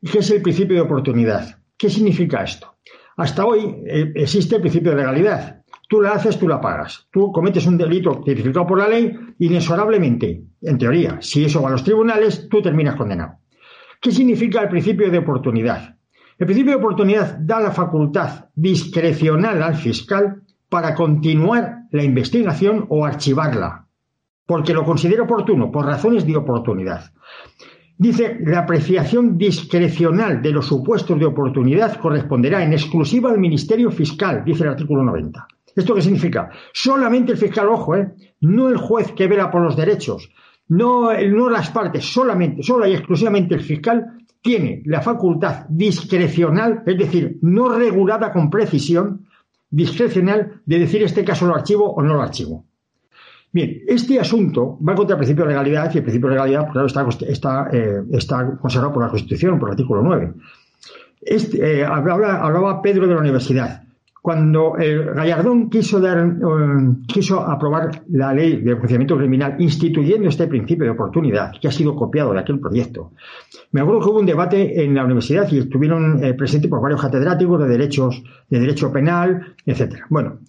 que 0.00 0.18
es 0.18 0.30
el 0.30 0.42
principio 0.42 0.76
de 0.76 0.82
oportunidad. 0.82 1.58
¿Qué 1.76 1.88
significa 1.88 2.42
esto? 2.42 2.77
Hasta 3.18 3.44
hoy 3.44 3.82
eh, 3.84 4.12
existe 4.14 4.54
el 4.54 4.60
principio 4.60 4.92
de 4.92 4.98
legalidad. 4.98 5.62
Tú 5.88 6.00
la 6.00 6.12
haces, 6.12 6.38
tú 6.38 6.46
la 6.46 6.60
pagas. 6.60 7.08
Tú 7.10 7.32
cometes 7.32 7.66
un 7.66 7.76
delito 7.76 8.22
tipificado 8.24 8.64
por 8.64 8.78
la 8.78 8.88
ley, 8.88 9.12
inexorablemente, 9.40 10.44
en 10.62 10.78
teoría, 10.78 11.18
si 11.20 11.44
eso 11.44 11.60
va 11.60 11.68
a 11.68 11.72
los 11.72 11.82
tribunales, 11.82 12.48
tú 12.48 12.62
terminas 12.62 12.94
condenado. 12.94 13.40
¿Qué 14.00 14.12
significa 14.12 14.62
el 14.62 14.68
principio 14.68 15.10
de 15.10 15.18
oportunidad? 15.18 15.96
El 16.38 16.46
principio 16.46 16.72
de 16.72 16.78
oportunidad 16.78 17.38
da 17.40 17.58
la 17.58 17.72
facultad 17.72 18.50
discrecional 18.54 19.64
al 19.64 19.74
fiscal 19.74 20.42
para 20.68 20.94
continuar 20.94 21.86
la 21.90 22.04
investigación 22.04 22.86
o 22.88 23.04
archivarla, 23.04 23.88
porque 24.46 24.72
lo 24.72 24.84
considera 24.84 25.24
oportuno, 25.24 25.72
por 25.72 25.86
razones 25.86 26.24
de 26.24 26.36
oportunidad. 26.36 27.10
Dice, 28.00 28.38
la 28.44 28.60
apreciación 28.60 29.36
discrecional 29.36 30.40
de 30.40 30.52
los 30.52 30.66
supuestos 30.66 31.18
de 31.18 31.26
oportunidad 31.26 31.98
corresponderá 32.00 32.62
en 32.62 32.72
exclusiva 32.72 33.28
al 33.28 33.38
Ministerio 33.38 33.90
Fiscal, 33.90 34.44
dice 34.44 34.62
el 34.62 34.70
artículo 34.70 35.02
90. 35.02 35.48
¿Esto 35.74 35.96
qué 35.96 36.02
significa? 36.02 36.48
Solamente 36.72 37.32
el 37.32 37.38
fiscal, 37.38 37.68
ojo, 37.68 37.96
¿eh? 37.96 38.14
no 38.40 38.68
el 38.68 38.76
juez 38.76 39.10
que 39.12 39.26
vela 39.26 39.50
por 39.50 39.62
los 39.62 39.76
derechos, 39.76 40.30
no, 40.68 41.12
no 41.12 41.50
las 41.50 41.70
partes, 41.70 42.04
solamente, 42.04 42.62
solo 42.62 42.86
y 42.86 42.92
exclusivamente 42.92 43.56
el 43.56 43.62
fiscal 43.62 44.06
tiene 44.42 44.80
la 44.84 45.00
facultad 45.00 45.66
discrecional, 45.68 46.84
es 46.86 46.98
decir, 46.98 47.38
no 47.42 47.68
regulada 47.68 48.32
con 48.32 48.48
precisión, 48.48 49.26
discrecional 49.70 50.62
de 50.64 50.78
decir 50.78 51.02
este 51.02 51.24
caso 51.24 51.46
lo 51.46 51.56
archivo 51.56 51.92
o 51.92 52.00
no 52.00 52.14
lo 52.14 52.22
archivo. 52.22 52.64
Bien, 53.50 53.82
este 53.86 54.20
asunto 54.20 54.78
va 54.86 54.94
contra 54.94 55.14
el 55.14 55.18
principio 55.18 55.44
de 55.44 55.50
legalidad 55.50 55.90
y 55.94 55.98
el 55.98 56.02
principio 56.02 56.28
de 56.28 56.34
legalidad, 56.34 56.70
claro, 56.70 56.86
está, 56.86 57.68
eh, 57.72 58.02
está, 58.12 58.58
consagrado 58.60 58.92
por 58.92 59.02
la 59.02 59.08
Constitución, 59.08 59.58
por 59.58 59.70
el 59.70 59.72
artículo 59.72 60.02
9. 60.02 60.34
Este, 61.22 61.80
eh, 61.80 61.84
hablaba, 61.84 62.82
Pedro 62.82 63.06
de 63.06 63.14
la 63.14 63.20
universidad. 63.20 63.84
Cuando 64.20 64.72
Gallardón 64.72 65.70
quiso, 65.70 66.06
eh, 66.06 66.36
quiso 67.06 67.40
aprobar 67.40 68.02
la 68.10 68.34
ley 68.34 68.60
de 68.60 68.76
procedimiento 68.76 69.16
criminal 69.16 69.56
instituyendo 69.58 70.28
este 70.28 70.46
principio 70.46 70.84
de 70.84 70.90
oportunidad, 70.90 71.52
que 71.58 71.68
ha 71.68 71.72
sido 71.72 71.96
copiado 71.96 72.34
de 72.34 72.40
aquel 72.40 72.60
proyecto, 72.60 73.12
me 73.72 73.80
acuerdo 73.80 74.00
que 74.00 74.10
hubo 74.10 74.18
un 74.20 74.26
debate 74.26 74.84
en 74.84 74.94
la 74.94 75.04
universidad 75.04 75.50
y 75.50 75.58
estuvieron 75.58 76.20
presentes 76.36 76.68
por 76.68 76.82
varios 76.82 77.00
catedráticos 77.00 77.62
de 77.62 77.68
derechos, 77.68 78.22
de 78.50 78.60
derecho 78.60 78.92
penal, 78.92 79.54
etcétera. 79.64 80.04
Bueno, 80.10 80.40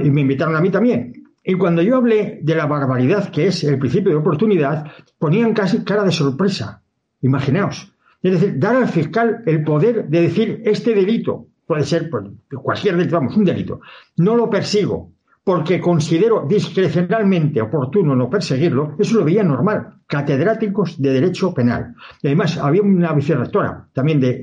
y 0.00 0.10
me 0.10 0.22
invitaron 0.22 0.56
a 0.56 0.60
mí 0.60 0.70
también. 0.70 1.25
Y 1.48 1.54
cuando 1.54 1.80
yo 1.80 1.96
hablé 1.96 2.40
de 2.42 2.56
la 2.56 2.66
barbaridad 2.66 3.30
que 3.30 3.46
es 3.46 3.62
el 3.62 3.78
principio 3.78 4.10
de 4.10 4.18
oportunidad, 4.18 4.90
ponían 5.16 5.54
casi 5.54 5.84
cara 5.84 6.02
de 6.02 6.10
sorpresa. 6.10 6.82
Imaginaos. 7.22 7.92
Es 8.20 8.32
decir, 8.32 8.58
dar 8.58 8.74
al 8.74 8.88
fiscal 8.88 9.44
el 9.46 9.62
poder 9.62 10.08
de 10.08 10.22
decir 10.22 10.60
este 10.64 10.92
delito, 10.92 11.46
puede 11.64 11.84
ser 11.84 12.10
pues, 12.10 12.24
cualquier 12.60 12.96
delito, 12.96 13.14
vamos, 13.14 13.36
un 13.36 13.44
delito, 13.44 13.80
no 14.16 14.34
lo 14.34 14.50
persigo 14.50 15.12
porque 15.44 15.80
considero 15.80 16.44
discrecionalmente 16.48 17.62
oportuno 17.62 18.16
no 18.16 18.28
perseguirlo, 18.28 18.96
eso 18.98 19.18
lo 19.18 19.24
veía 19.24 19.44
normal. 19.44 20.00
Catedráticos 20.08 21.00
de 21.00 21.12
Derecho 21.12 21.54
Penal. 21.54 21.94
Y 22.22 22.26
además 22.26 22.58
había 22.58 22.82
una 22.82 23.12
vicerrectora 23.12 23.86
también 23.92 24.18
de, 24.18 24.42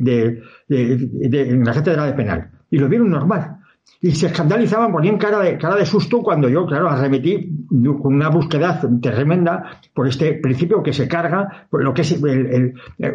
de 0.69 1.61
la 1.61 1.73
Cátedra 1.73 2.05
de 2.05 2.13
Penal. 2.13 2.51
Y 2.71 2.77
lo 2.77 2.87
vieron 2.87 3.09
normal 3.09 3.57
y 4.03 4.11
se 4.11 4.27
escandalizaban, 4.27 4.91
ponían 4.91 5.17
cara 5.17 5.39
de, 5.39 5.57
cara 5.57 5.77
de 5.77 5.85
susto 5.85 6.21
cuando 6.21 6.49
yo, 6.49 6.65
claro, 6.65 6.89
arremetí 6.89 7.65
con 7.69 8.13
una 8.13 8.27
búsqueda 8.27 8.81
tremenda 9.01 9.79
por 9.93 10.09
este 10.09 10.33
principio 10.33 10.83
que 10.83 10.91
se 10.91 11.07
carga 11.07 11.67
por 11.69 11.81
lo 11.81 11.93
que 11.93 12.01
es 12.01 12.21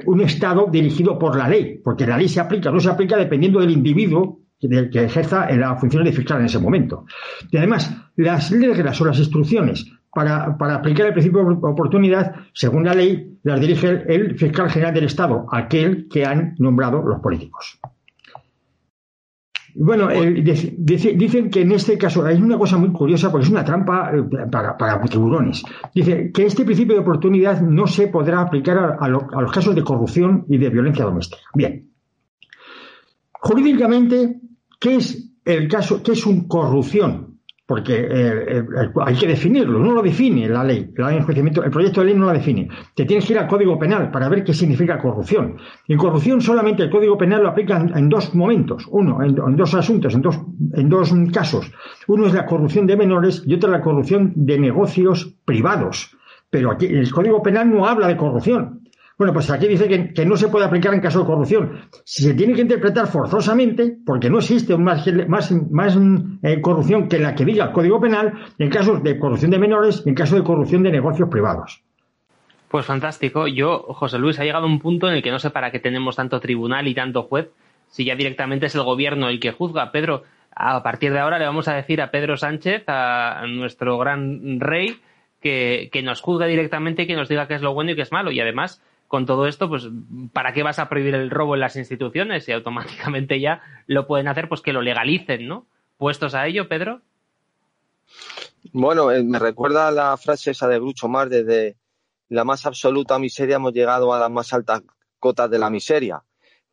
un 0.06 0.20
Estado 0.22 0.66
dirigido 0.72 1.18
por 1.18 1.36
la 1.36 1.46
ley, 1.46 1.78
porque 1.84 2.06
la 2.06 2.16
ley 2.16 2.26
se 2.26 2.40
aplica, 2.40 2.70
no 2.70 2.80
se 2.80 2.88
aplica 2.88 3.18
dependiendo 3.18 3.60
del 3.60 3.70
individuo 3.70 4.40
que, 4.58 4.88
que 4.90 5.04
ejerza 5.04 5.50
la 5.50 5.76
función 5.76 6.04
de 6.04 6.12
fiscal 6.12 6.40
en 6.40 6.46
ese 6.46 6.58
momento. 6.58 7.04
Y 7.50 7.58
además, 7.58 7.94
las 8.16 8.50
reglas 8.50 8.98
o 9.02 9.04
las 9.04 9.18
instrucciones 9.18 9.92
para, 10.10 10.56
para, 10.56 10.76
aplicar 10.76 11.08
el 11.08 11.12
principio 11.12 11.44
de 11.44 11.52
oportunidad, 11.52 12.34
según 12.54 12.84
la 12.84 12.94
ley, 12.94 13.38
las 13.42 13.60
dirige 13.60 14.04
el 14.08 14.38
fiscal 14.38 14.70
general 14.70 14.94
del 14.94 15.04
Estado, 15.04 15.44
aquel 15.52 16.08
que 16.08 16.24
han 16.24 16.54
nombrado 16.58 17.02
los 17.02 17.20
políticos. 17.20 17.78
Bueno, 19.74 20.10
eh, 20.10 20.42
dicen 20.78 21.50
que 21.50 21.60
en 21.60 21.72
este 21.72 21.98
caso 21.98 22.24
hay 22.24 22.40
una 22.40 22.58
cosa 22.58 22.78
muy 22.78 22.90
curiosa 22.90 23.30
porque 23.30 23.44
es 23.44 23.50
una 23.50 23.64
trampa 23.64 24.10
eh, 24.14 24.22
para, 24.50 25.00
tiburones. 25.02 25.62
Dice 25.94 26.32
que 26.32 26.46
este 26.46 26.64
principio 26.64 26.94
de 26.94 27.00
oportunidad 27.00 27.60
no 27.60 27.86
se 27.86 28.08
podrá 28.08 28.40
aplicar 28.40 28.96
a, 28.98 29.08
los 29.08 29.52
casos 29.52 29.74
de 29.74 29.84
corrupción 29.84 30.44
y 30.48 30.58
de 30.58 30.70
violencia 30.70 31.04
doméstica. 31.04 31.42
Bien. 31.54 31.90
Jurídicamente, 33.32 34.40
¿qué 34.80 34.96
es 34.96 35.32
el 35.44 35.68
caso? 35.68 36.02
¿Qué 36.02 36.12
es 36.12 36.26
un 36.26 36.48
corrupción? 36.48 37.27
Porque 37.68 38.00
eh, 38.00 38.08
eh, 38.10 38.64
hay 39.04 39.14
que 39.14 39.26
definirlo, 39.26 39.78
no 39.78 39.92
lo 39.92 40.00
define 40.00 40.48
la 40.48 40.64
ley, 40.64 40.90
el 40.96 41.70
proyecto 41.70 42.00
de 42.00 42.06
ley 42.06 42.14
no 42.14 42.24
la 42.24 42.32
define. 42.32 42.66
Te 42.94 43.04
tienes 43.04 43.26
que 43.26 43.34
ir 43.34 43.38
al 43.38 43.46
Código 43.46 43.78
Penal 43.78 44.10
para 44.10 44.26
ver 44.30 44.42
qué 44.42 44.54
significa 44.54 44.98
corrupción. 44.98 45.58
En 45.86 45.98
corrupción 45.98 46.40
solamente 46.40 46.84
el 46.84 46.88
Código 46.88 47.18
Penal 47.18 47.42
lo 47.42 47.50
aplica 47.50 47.76
en, 47.76 48.08
dos 48.08 48.34
momentos, 48.34 48.86
uno, 48.90 49.22
en, 49.22 49.54
dos 49.54 49.74
asuntos, 49.74 50.14
en 50.14 50.22
dos, 50.22 50.40
en 50.76 50.88
dos 50.88 51.12
casos. 51.30 51.70
Uno 52.06 52.26
es 52.26 52.32
la 52.32 52.46
corrupción 52.46 52.86
de 52.86 52.96
menores 52.96 53.42
y 53.44 53.52
otro 53.52 53.70
la 53.70 53.82
corrupción 53.82 54.32
de 54.34 54.58
negocios 54.58 55.34
privados. 55.44 56.16
Pero 56.48 56.70
aquí 56.70 56.86
el 56.86 57.12
Código 57.12 57.42
Penal 57.42 57.70
no 57.70 57.86
habla 57.86 58.08
de 58.08 58.16
corrupción. 58.16 58.87
Bueno, 59.18 59.32
pues 59.32 59.50
aquí 59.50 59.66
dice 59.66 59.88
que, 59.88 60.24
no 60.24 60.36
se 60.36 60.46
puede 60.46 60.64
aplicar 60.64 60.94
en 60.94 61.00
caso 61.00 61.18
de 61.20 61.26
corrupción. 61.26 61.80
Si 62.04 62.22
se 62.22 62.34
tiene 62.34 62.54
que 62.54 62.60
interpretar 62.60 63.08
forzosamente, 63.08 63.98
porque 64.06 64.30
no 64.30 64.38
existe 64.38 64.78
más, 64.78 65.04
eh, 65.08 66.60
corrupción 66.60 67.08
que 67.08 67.18
la 67.18 67.34
que 67.34 67.44
diga 67.44 67.64
el 67.64 67.72
Código 67.72 68.00
Penal, 68.00 68.32
en 68.58 68.70
casos 68.70 69.02
de 69.02 69.18
corrupción 69.18 69.50
de 69.50 69.58
menores 69.58 70.04
en 70.06 70.14
caso 70.14 70.36
de 70.36 70.44
corrupción 70.44 70.84
de 70.84 70.92
negocios 70.92 71.28
privados. 71.28 71.82
Pues 72.68 72.86
fantástico. 72.86 73.48
Yo, 73.48 73.78
José 73.88 74.18
Luis, 74.18 74.38
ha 74.38 74.44
llegado 74.44 74.66
un 74.66 74.78
punto 74.78 75.08
en 75.08 75.14
el 75.14 75.22
que 75.22 75.32
no 75.32 75.40
sé 75.40 75.50
para 75.50 75.72
qué 75.72 75.80
tenemos 75.80 76.14
tanto 76.14 76.38
tribunal 76.38 76.86
y 76.86 76.94
tanto 76.94 77.24
juez, 77.24 77.50
si 77.88 78.04
ya 78.04 78.14
directamente 78.14 78.66
es 78.66 78.74
el 78.76 78.84
gobierno 78.84 79.28
el 79.28 79.40
que 79.40 79.50
juzga. 79.50 79.90
Pedro, 79.90 80.22
a 80.54 80.80
partir 80.84 81.12
de 81.12 81.18
ahora 81.18 81.40
le 81.40 81.46
vamos 81.46 81.66
a 81.66 81.74
decir 81.74 82.00
a 82.00 82.12
Pedro 82.12 82.36
Sánchez, 82.36 82.84
a 82.86 83.44
nuestro 83.48 83.98
gran 83.98 84.60
rey, 84.60 85.00
que, 85.40 85.90
nos 86.04 86.20
juzgue 86.20 86.46
directamente 86.46 87.02
y 87.02 87.06
que 87.06 87.16
nos 87.16 87.28
diga 87.28 87.48
qué 87.48 87.54
es 87.54 87.62
lo 87.62 87.74
bueno 87.74 87.92
y 87.92 87.96
qué 87.96 88.02
es 88.02 88.12
malo. 88.12 88.30
Y 88.30 88.40
además, 88.40 88.82
con 89.08 89.24
todo 89.24 89.46
esto, 89.46 89.68
pues, 89.68 89.88
¿para 90.32 90.52
qué 90.52 90.62
vas 90.62 90.78
a 90.78 90.88
prohibir 90.88 91.14
el 91.14 91.30
robo 91.30 91.54
en 91.54 91.60
las 91.60 91.76
instituciones? 91.76 92.46
Y 92.46 92.52
automáticamente 92.52 93.40
ya 93.40 93.62
lo 93.86 94.06
pueden 94.06 94.28
hacer, 94.28 94.48
pues 94.48 94.60
que 94.60 94.74
lo 94.74 94.82
legalicen, 94.82 95.48
¿no? 95.48 95.66
¿Puestos 95.96 96.34
a 96.34 96.46
ello, 96.46 96.68
Pedro? 96.68 97.00
Bueno, 98.72 99.10
eh, 99.10 99.24
me 99.24 99.38
recuerda 99.38 99.90
la 99.90 100.16
frase 100.18 100.50
esa 100.50 100.68
de 100.68 100.78
Grucho 100.78 101.08
Mar, 101.08 101.28
desde 101.30 101.76
la 102.28 102.44
más 102.44 102.66
absoluta 102.66 103.18
miseria 103.18 103.56
hemos 103.56 103.72
llegado 103.72 104.12
a 104.12 104.20
las 104.20 104.30
más 104.30 104.52
altas 104.52 104.82
cotas 105.18 105.50
de 105.50 105.58
la 105.58 105.70
miseria. 105.70 106.22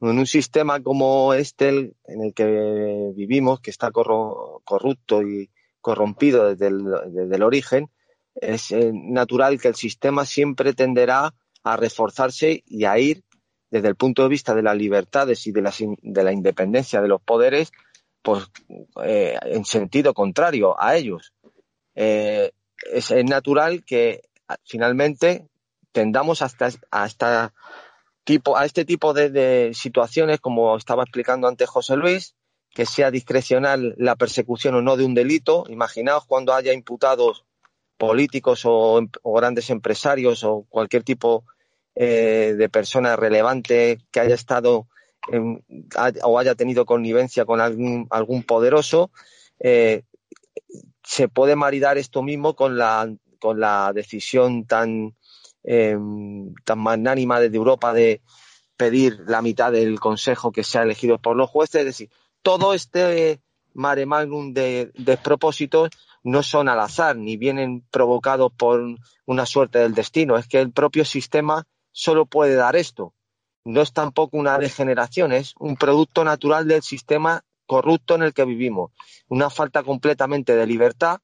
En 0.01 0.19
un 0.19 0.25
sistema 0.25 0.83
como 0.83 1.33
este 1.33 1.69
en 2.05 2.21
el 2.21 2.33
que 2.33 3.13
vivimos, 3.15 3.61
que 3.61 3.71
está 3.71 3.91
corrupto 3.91 5.21
y 5.23 5.49
corrompido 5.79 6.53
desde 6.53 6.67
el, 6.67 7.43
origen, 7.43 7.89
es 8.35 8.71
eh, 8.71 8.91
natural 8.93 9.59
que 9.59 9.69
el 9.69 9.75
sistema 9.75 10.25
siempre 10.25 10.73
tenderá 10.73 11.33
a 11.65 11.75
reforzarse 11.75 12.63
y 12.65 12.85
a 12.85 12.97
ir 12.97 13.23
desde 13.71 13.89
el 13.89 13.95
punto 13.95 14.21
de 14.23 14.29
vista 14.29 14.53
de 14.53 14.61
las 14.61 14.77
libertades 14.77 15.45
y 15.47 15.51
de 15.51 15.61
la, 15.61 15.73
de 15.77 16.23
la 16.23 16.31
independencia 16.31 17.01
de 17.01 17.07
los 17.07 17.21
poderes, 17.21 17.71
pues 18.21 18.45
eh, 19.03 19.37
en 19.41 19.65
sentido 19.65 20.13
contrario 20.13 20.79
a 20.79 20.95
ellos. 20.95 21.33
eh, 21.95 22.51
es, 22.91 23.11
natural 23.25 23.83
que 23.83 24.21
finalmente 24.63 25.47
tendamos 25.91 26.41
hasta, 26.41 27.53
tipo, 28.23 28.57
a 28.57 28.65
este 28.65 28.85
tipo 28.85 29.13
de, 29.13 29.71
situaciones, 29.73 30.39
como 30.39 30.77
estaba 30.77 31.03
explicando 31.03 31.47
antes 31.47 31.67
José 31.67 31.95
Luis, 31.95 32.35
que 32.69 32.85
sea 32.85 33.09
discrecional 33.09 33.95
la 33.97 34.15
persecución 34.15 34.75
o 34.75 34.81
no 34.81 34.97
de 34.97 35.05
un 35.05 35.15
delito. 35.15 35.65
Imaginaos 35.69 36.25
cuando 36.25 36.53
haya 36.53 36.73
imputados 36.73 37.45
políticos 37.97 38.61
o, 38.65 39.01
grandes 39.23 39.69
empresarios 39.69 40.43
o 40.43 40.65
cualquier 40.69 41.03
tipo 41.03 41.45
eh, 41.95 42.55
de 42.57 42.69
persona 42.69 43.15
relevante 43.15 43.99
que 44.11 44.19
haya 44.19 44.35
estado 44.35 44.87
o 46.23 46.39
haya 46.39 46.53
tenido 46.53 46.85
connivencia 46.85 47.45
con 47.45 47.59
algún, 47.59 48.05
algún 48.11 48.43
poderoso, 48.43 49.09
eh, 49.59 50.03
se 51.03 51.27
puede 51.27 51.55
maridar 51.55 51.97
esto 51.97 52.21
mismo 52.21 52.55
con 52.55 52.77
la, 52.77 53.11
con 53.39 53.59
la 53.59 53.91
decisión 53.93 54.65
tan, 54.65 55.15
em, 55.63 56.53
tan 56.63 56.79
magnánima 56.79 57.39
desde 57.39 57.57
Europa 57.57 57.93
de 57.93 58.21
pedir 58.77 59.21
la 59.27 59.41
mitad 59.41 59.71
del 59.71 59.99
Consejo 59.99 60.51
que 60.51 60.63
sea 60.63 60.83
elegido 60.83 61.17
por 61.17 61.35
los 61.35 61.49
jueces. 61.49 61.81
Es 61.81 61.85
decir, 61.85 62.09
todo 62.41 62.73
este 62.73 63.39
mare 63.73 64.05
magnum 64.05 64.53
de 64.53 64.91
despropósitos 64.95 65.89
no 66.23 66.41
son 66.43 66.69
al 66.69 66.79
azar 66.79 67.15
ni 67.15 67.37
vienen 67.37 67.85
provocados 67.91 68.51
por 68.57 68.81
una 69.25 69.45
suerte 69.45 69.79
del 69.79 69.93
destino. 69.93 70.37
Es 70.37 70.47
que 70.47 70.59
el 70.59 70.71
propio 70.71 71.05
sistema 71.05 71.65
solo 71.95 72.25
puede 72.25 72.55
dar 72.55 72.75
esto. 72.75 73.13
No 73.63 73.81
es 73.81 73.93
tampoco 73.93 74.37
una 74.37 74.59
degeneración, 74.59 75.31
es 75.31 75.53
un 75.57 75.77
producto 75.77 76.23
natural 76.23 76.67
del 76.67 76.83
sistema 76.83 77.43
corrupto 77.65 78.15
en 78.15 78.23
el 78.23 78.33
que 78.33 78.45
vivimos, 78.45 78.91
una 79.27 79.49
falta 79.49 79.81
completamente 79.81 80.55
de 80.55 80.67
libertad 80.67 81.21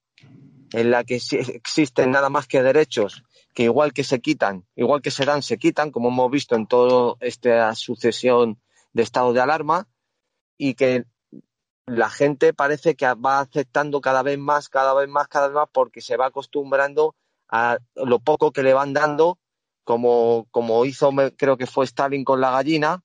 en 0.72 0.90
la 0.90 1.04
que 1.04 1.16
existen 1.16 2.12
nada 2.12 2.30
más 2.30 2.48
que 2.48 2.64
derechos 2.64 3.24
que 3.54 3.64
igual 3.64 3.92
que 3.92 4.06
se 4.06 4.22
quitan, 4.22 4.66
igual 4.76 5.02
que 5.02 5.12
se 5.12 5.26
dan, 5.26 5.44
se 5.44 5.58
quitan, 5.58 5.92
como 5.92 6.08
hemos 6.08 6.32
visto 6.32 6.56
en 6.56 6.68
toda 6.68 7.16
esta 7.20 7.76
sucesión 7.76 8.62
de 8.94 9.04
estado 9.04 9.34
de 9.34 9.42
alarma, 9.42 9.90
y 10.58 10.76
que 10.76 11.04
la 11.86 12.10
gente 12.10 12.54
parece 12.54 12.96
que 12.96 13.14
va 13.14 13.42
aceptando 13.42 14.00
cada 14.00 14.24
vez 14.24 14.40
más, 14.40 14.70
cada 14.70 14.94
vez 14.94 15.10
más, 15.10 15.28
cada 15.28 15.48
vez 15.48 15.56
más, 15.56 15.68
porque 15.74 16.00
se 16.00 16.16
va 16.16 16.28
acostumbrando 16.28 17.16
a 17.50 17.78
lo 17.96 18.20
poco 18.20 18.52
que 18.52 18.64
le 18.64 18.74
van 18.74 18.94
dando, 18.94 19.38
como, 19.84 20.48
como 20.52 20.86
hizo, 20.86 21.12
creo 21.38 21.58
que 21.58 21.67
fue 21.67 21.86
Stalin 21.86 22.24
con 22.24 22.41
la 22.41 22.52
gallina, 22.52 23.04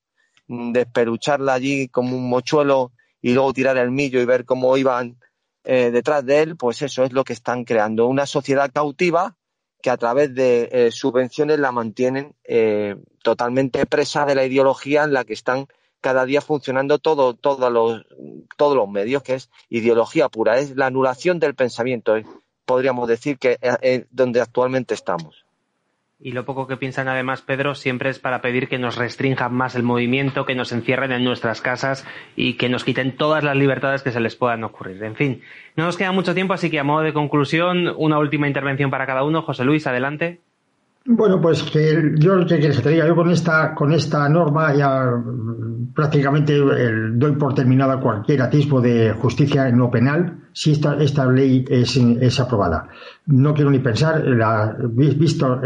desperucharla 0.49 1.55
allí 1.55 1.89
como 1.89 2.17
un 2.17 2.29
mochuelo 2.29 2.93
y 3.21 3.33
luego 3.35 3.53
tirar 3.53 3.77
el 3.79 3.91
millo 3.91 4.21
y 4.21 4.25
ver 4.25 4.45
cómo 4.45 4.77
iban 4.77 5.19
eh, 5.65 5.91
detrás 5.91 6.25
de 6.25 6.43
él, 6.43 6.57
pues 6.57 6.83
eso 6.83 7.03
es 7.03 7.13
lo 7.13 7.25
que 7.25 7.33
están 7.33 7.65
creando. 7.65 8.07
Una 8.07 8.27
sociedad 8.27 8.71
cautiva 8.73 9.37
que 9.83 9.91
a 9.91 9.97
través 9.97 10.33
de 10.35 10.69
eh, 10.71 10.91
subvenciones 10.93 11.59
la 11.59 11.73
mantienen 11.73 12.35
eh, 12.45 12.97
totalmente 13.23 13.85
presa 13.87 14.25
de 14.27 14.37
la 14.37 14.45
ideología 14.45 15.05
en 15.05 15.13
la 15.13 15.25
que 15.25 15.33
están 15.33 15.67
cada 16.01 16.25
día 16.25 16.41
funcionando 16.41 16.99
todo, 16.99 17.35
todos 17.35 17.73
los, 17.73 18.07
todos 18.57 18.77
los 18.77 18.89
medios, 18.89 19.25
que 19.25 19.35
es 19.35 19.51
ideología 19.69 20.29
pura, 20.29 20.59
es 20.59 20.77
la 20.77 20.87
anulación 20.87 21.41
del 21.41 21.57
pensamiento, 21.57 22.15
podríamos 22.65 23.09
decir 23.09 23.39
que 23.39 23.59
es 23.61 24.07
donde 24.11 24.41
actualmente 24.41 24.95
estamos. 24.95 25.46
Y 26.19 26.33
lo 26.33 26.47
poco 26.47 26.67
que 26.67 26.79
piensan 26.79 27.09
además, 27.09 27.43
Pedro, 27.43 27.75
siempre 27.75 28.09
es 28.09 28.19
para 28.19 28.41
pedir 28.41 28.69
que 28.69 28.79
nos 28.79 28.97
restrinjan 28.97 29.53
más 29.53 29.75
el 29.75 29.83
movimiento, 29.83 30.47
que 30.47 30.55
nos 30.55 30.73
encierren 30.73 31.13
en 31.13 31.25
nuestras 31.25 31.61
casas 31.61 32.07
y 32.37 32.55
que 32.55 32.71
nos 32.71 32.85
quiten 32.85 33.17
todas 33.17 33.45
las 33.45 33.55
libertades 33.55 34.03
que 34.03 34.13
se 34.13 34.21
les 34.21 34.35
puedan 34.35 34.65
ocurrir. 34.65 35.03
En 35.05 35.15
fin, 35.15 35.43
no 35.77 35.85
nos 35.85 35.99
queda 35.99 36.13
mucho 36.13 36.35
tiempo, 36.35 36.55
así 36.55 36.71
que 36.71 36.79
a 36.79 36.85
modo 36.85 37.03
de 37.03 37.13
conclusión, 37.13 37.93
una 37.99 38.19
última 38.19 38.49
intervención 38.49 38.91
para 38.91 39.07
cada 39.07 39.25
uno. 39.25 39.43
José 39.43 39.65
Luis, 39.65 39.87
adelante. 39.87 40.41
Bueno, 41.09 41.41
pues 41.41 41.63
que 41.63 42.15
yo 42.17 42.35
lo 42.35 42.47
que 42.47 42.59
te 42.59 42.91
diga, 42.91 43.07
yo 43.07 43.15
con 43.15 43.31
esta, 43.31 43.75
con 43.77 43.93
esta 43.93 44.29
norma 44.29 44.75
ya 44.75 45.05
mm, 45.05 45.93
prácticamente 45.95 46.59
doy 46.59 47.33
por 47.37 47.55
terminada 47.55 48.01
cualquier 48.01 48.43
atisbo 48.43 48.81
de 48.81 49.13
justicia 49.13 49.71
no 49.71 49.89
penal 49.89 50.49
si 50.53 50.73
esta, 50.73 50.97
esta 50.97 51.27
ley 51.27 51.65
es, 51.69 51.97
es 51.97 52.41
aprobada. 52.41 52.89
No 53.27 53.55
quiero 53.55 53.71
ni 53.71 53.79
pensar, 53.79 54.27
la, 54.27 54.75
visto, 54.81 55.61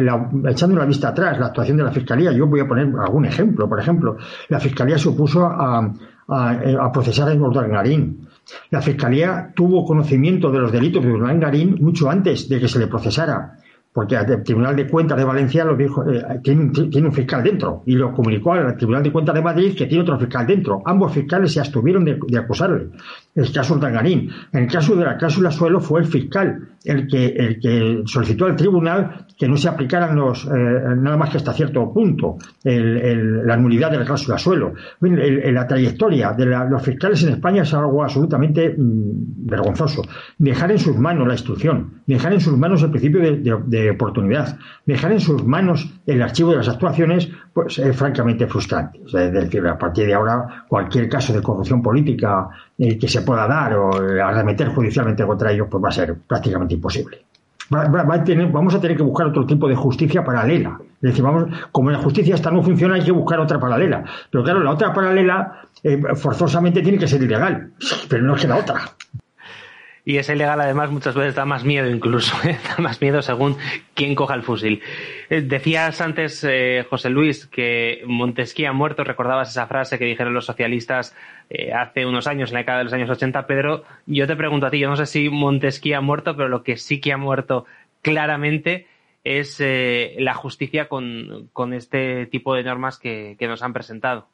echando 0.46 0.76
la 0.76 0.84
vista 0.84 1.08
atrás, 1.08 1.38
la 1.38 1.46
actuación 1.46 1.78
de 1.78 1.84
la 1.84 1.92
Fiscalía, 1.92 2.32
yo 2.32 2.46
voy 2.46 2.60
a 2.60 2.68
poner 2.68 2.92
algún 2.98 3.24
ejemplo. 3.24 3.66
Por 3.66 3.80
ejemplo, 3.80 4.18
la 4.48 4.60
Fiscalía 4.60 4.98
se 4.98 5.08
opuso 5.08 5.46
a, 5.46 5.90
a, 6.28 6.92
procesar 6.92 7.28
a 7.28 7.32
Eduardo 7.32 7.66
Garín. 7.66 8.28
La 8.70 8.82
Fiscalía 8.82 9.52
tuvo 9.54 9.86
conocimiento 9.86 10.50
de 10.50 10.58
los 10.58 10.72
delitos 10.72 11.02
de 11.02 11.08
Eduardo 11.08 11.40
Garín 11.40 11.78
mucho 11.80 12.10
antes 12.10 12.46
de 12.48 12.60
que 12.60 12.68
se 12.68 12.78
le 12.78 12.88
procesara 12.88 13.59
porque 13.92 14.14
el 14.14 14.44
Tribunal 14.44 14.76
de 14.76 14.86
Cuentas 14.86 15.18
de 15.18 15.24
Valencia 15.24 15.64
lo 15.64 15.76
dijo, 15.76 16.08
eh, 16.08 16.40
tiene, 16.44 16.70
un, 17.06 17.12
fiscal 17.12 17.42
dentro 17.42 17.82
y 17.86 17.94
lo 17.94 18.12
comunicó 18.12 18.52
al 18.52 18.76
Tribunal 18.76 19.02
de 19.02 19.10
Cuentas 19.10 19.34
de 19.34 19.42
Madrid 19.42 19.74
que 19.76 19.86
tiene 19.86 20.02
otro 20.02 20.18
fiscal 20.18 20.46
dentro. 20.46 20.80
Ambos 20.84 21.12
fiscales 21.12 21.52
se 21.52 21.58
abstuvieron 21.58 22.04
de, 22.04 22.38
acusarle. 22.38 22.90
El 23.34 23.52
caso 23.52 23.74
Urdangarín. 23.74 24.30
En 24.52 24.64
el 24.64 24.70
caso 24.70 24.96
de 24.96 25.04
la 25.04 25.16
cláusula 25.16 25.50
suelo 25.50 25.80
fue 25.80 26.00
el 26.00 26.06
fiscal 26.06 26.70
el 26.84 27.06
que, 27.06 27.26
el 27.26 27.60
que 27.60 28.02
solicitó 28.06 28.46
al 28.46 28.56
tribunal 28.56 29.26
que 29.38 29.48
no 29.48 29.56
se 29.56 29.68
aplicaran 29.68 30.16
los, 30.16 30.44
eh, 30.44 30.48
nada 30.48 31.16
más 31.16 31.30
que 31.30 31.38
hasta 31.38 31.52
cierto 31.52 31.92
punto, 31.92 32.36
la 32.62 33.56
nulidad 33.56 33.90
de 33.90 33.98
la 33.98 34.04
cláusula 34.04 34.36
suelo. 34.38 34.74
la 35.00 35.66
trayectoria 35.66 36.32
de 36.32 36.46
los 36.46 36.82
fiscales 36.82 37.22
en 37.22 37.30
España 37.30 37.62
es 37.62 37.72
algo 37.72 38.02
absolutamente 38.02 38.74
mm, 38.76 39.46
vergonzoso. 39.46 40.02
Dejar 40.38 40.72
en 40.72 40.78
sus 40.78 40.96
manos 40.96 41.26
la 41.26 41.34
instrucción, 41.34 42.02
dejar 42.06 42.34
en 42.34 42.40
sus 42.40 42.56
manos 42.56 42.82
el 42.82 42.90
principio 42.90 43.20
de, 43.20 43.90
oportunidad, 43.90 44.58
dejar 44.84 45.12
en 45.12 45.20
sus 45.20 45.44
manos 45.44 45.90
el 46.06 46.20
archivo 46.22 46.50
de 46.50 46.58
las 46.58 46.68
actuaciones, 46.68 47.30
pues 47.52 47.78
es 47.78 47.96
francamente 47.96 48.46
frustrante. 48.46 49.00
es 49.06 49.32
decir, 49.32 49.66
a 49.66 49.78
partir 49.78 50.06
de 50.06 50.14
ahora, 50.14 50.64
cualquier 50.68 51.08
caso 51.08 51.32
de 51.32 51.42
corrupción 51.42 51.82
política 51.82 52.48
eh, 52.78 52.98
que 52.98 53.08
se 53.08 53.22
pueda 53.22 53.46
dar 53.46 53.74
o 53.74 53.90
arremeter 54.22 54.68
judicialmente 54.68 55.26
contra 55.26 55.52
ellos, 55.52 55.68
pues 55.70 55.82
va 55.82 55.88
a 55.88 55.92
ser 55.92 56.14
prácticamente 56.26 56.74
imposible. 56.74 57.18
vamos 57.70 58.74
a 58.74 58.80
tener 58.80 58.96
que 58.96 59.02
buscar 59.02 59.28
otro 59.28 59.46
tipo 59.46 59.68
de 59.68 59.74
justicia 59.74 60.24
paralela. 60.24 60.78
Es 61.02 61.12
decir, 61.12 61.24
vamos, 61.24 61.46
como 61.72 61.90
la 61.90 61.98
justicia 61.98 62.34
esta 62.34 62.50
no 62.50 62.62
funciona, 62.62 62.94
hay 62.94 63.02
que 63.02 63.12
buscar 63.12 63.40
otra 63.40 63.58
paralela. 63.58 64.04
Pero 64.30 64.44
claro, 64.44 64.60
la 64.62 64.72
otra 64.72 64.92
paralela 64.92 65.62
eh, 65.82 65.98
forzosamente 66.14 66.82
tiene 66.82 66.98
que 66.98 67.08
ser 67.08 67.22
ilegal, 67.22 67.72
pero 68.08 68.22
no 68.22 68.34
queda 68.34 68.56
otra. 68.56 68.82
Y 70.04 70.16
ese 70.16 70.34
ilegal 70.34 70.60
además 70.60 70.90
muchas 70.90 71.14
veces 71.14 71.34
da 71.34 71.44
más 71.44 71.64
miedo 71.64 71.88
incluso, 71.88 72.34
¿eh? 72.48 72.58
da 72.68 72.82
más 72.82 73.00
miedo 73.00 73.22
según 73.22 73.56
quién 73.94 74.14
coja 74.14 74.34
el 74.34 74.42
fusil. 74.42 74.82
Eh, 75.28 75.42
decías 75.42 76.00
antes, 76.00 76.44
eh, 76.48 76.86
José 76.88 77.10
Luis, 77.10 77.46
que 77.46 78.02
Montesquieu 78.06 78.68
ha 78.68 78.72
muerto, 78.72 79.04
recordabas 79.04 79.50
esa 79.50 79.66
frase 79.66 79.98
que 79.98 80.06
dijeron 80.06 80.34
los 80.34 80.46
socialistas 80.46 81.14
hace 81.74 82.06
unos 82.06 82.28
años, 82.28 82.50
en 82.50 82.54
la 82.54 82.60
década 82.60 82.78
de 82.78 82.84
los 82.84 82.92
años 82.92 83.10
80, 83.10 83.44
Pedro, 83.48 83.82
yo 84.06 84.28
te 84.28 84.36
pregunto 84.36 84.66
a 84.66 84.70
ti, 84.70 84.78
yo 84.78 84.88
no 84.88 84.94
sé 84.94 85.06
si 85.06 85.28
Montesquieu 85.28 85.98
ha 85.98 86.00
muerto, 86.00 86.36
pero 86.36 86.48
lo 86.48 86.62
que 86.62 86.76
sí 86.76 87.00
que 87.00 87.12
ha 87.12 87.16
muerto 87.16 87.66
claramente 88.02 88.86
es 89.24 89.60
la 89.60 90.34
justicia 90.34 90.88
con, 90.88 91.50
este 91.74 92.26
tipo 92.26 92.54
de 92.54 92.62
normas 92.62 92.98
que, 92.98 93.34
que 93.36 93.48
nos 93.48 93.64
han 93.64 93.72
presentado. 93.72 94.28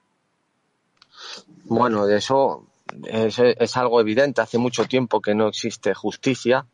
Bueno, 1.65 2.05
de 2.05 2.19
eso 2.19 2.67
es, 3.05 3.77
algo 3.77 4.01
evidente. 4.01 4.41
Hace 4.41 4.59
mucho 4.59 4.85
tiempo 4.87 5.21
que 5.21 5.35
no 5.35 5.49
existe 5.49 5.95
justicia 5.95 6.67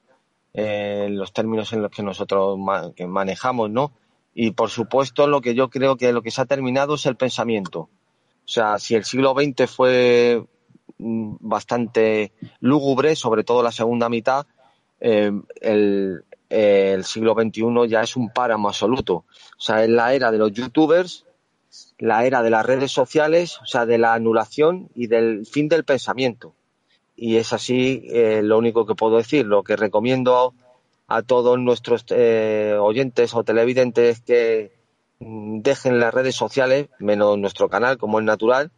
eh, 0.55 1.05
en 1.07 1.17
los 1.17 1.33
términos 1.33 1.73
en 1.73 1.83
los 1.83 1.91
que 1.91 2.03
nosotros 2.03 2.59
manejamos, 3.07 3.71
¿no? 3.71 3.93
Y 4.35 4.53
por 4.53 4.71
supuesto, 4.71 5.27
lo 5.27 5.41
que 5.41 5.55
yo 5.55 5.69
creo 5.69 5.97
que 5.97 6.13
lo 6.13 6.23
que 6.23 6.31
se 6.31 6.41
ha 6.41 6.47
terminado 6.47 6.95
es 6.95 7.07
el 7.07 7.17
pensamiento. 7.17 7.81
O 7.81 8.49
sea, 8.49 8.79
si 8.79 8.95
el 8.95 9.05
siglo 9.05 9.35
XX 9.35 9.71
fue 9.71 10.45
mm, 10.99 11.37
bastante 11.41 12.33
lúgubre, 12.61 13.15
sobre 13.15 13.45
todo 13.45 13.63
la 13.63 13.73
segunda 13.73 14.09
mitad, 14.09 14.47
eh, 15.01 15.33
el, 15.61 16.25
el 16.49 17.05
siglo 17.05 17.35
XXI 17.35 17.89
ya 17.89 18.03
es 18.03 18.17
un 18.17 18.31
páramo 18.31 18.69
absoluto. 18.69 19.15
O 19.15 19.61
sea, 19.61 19.85
es 19.85 19.91
la 19.91 20.15
era 20.15 20.31
de 20.31 20.39
los 20.39 20.53
youtubers 20.53 21.27
la 22.03 22.27
era 22.27 22.43
de 22.43 22.51
las 22.51 22.67
redes 22.67 22.91
sociales, 22.91 23.61
o 23.63 23.67
sea, 23.67 23.87
de 23.87 23.97
la 23.97 24.13
anulación 24.13 24.89
y 24.93 25.07
del 25.07 25.47
fin 25.47 25.69
del 25.69 25.85
pensamiento. 25.85 26.53
Y 27.15 27.37
es 27.37 27.53
así 27.53 28.03
eh, 28.11 28.41
lo 28.43 28.59
único 28.59 28.87
que 28.87 28.97
puedo 28.97 29.19
decir. 29.19 29.47
Lo 29.47 29.63
que 29.63 29.77
recomiendo 29.77 30.53
a, 31.07 31.23
todos 31.23 31.61
nuestros 31.61 32.05
eh, 32.11 32.77
oyentes 32.77 33.33
o 33.37 33.45
televidentes 33.45 34.21
que 34.21 34.73
mm, 35.21 35.61
dejen 35.61 36.01
las 36.01 36.13
redes 36.13 36.35
sociales, 36.35 36.89
menos 36.99 37.39
nuestro 37.39 37.69
canal, 37.69 37.99
como 37.99 38.19
es 38.19 38.25
natural, 38.25 38.73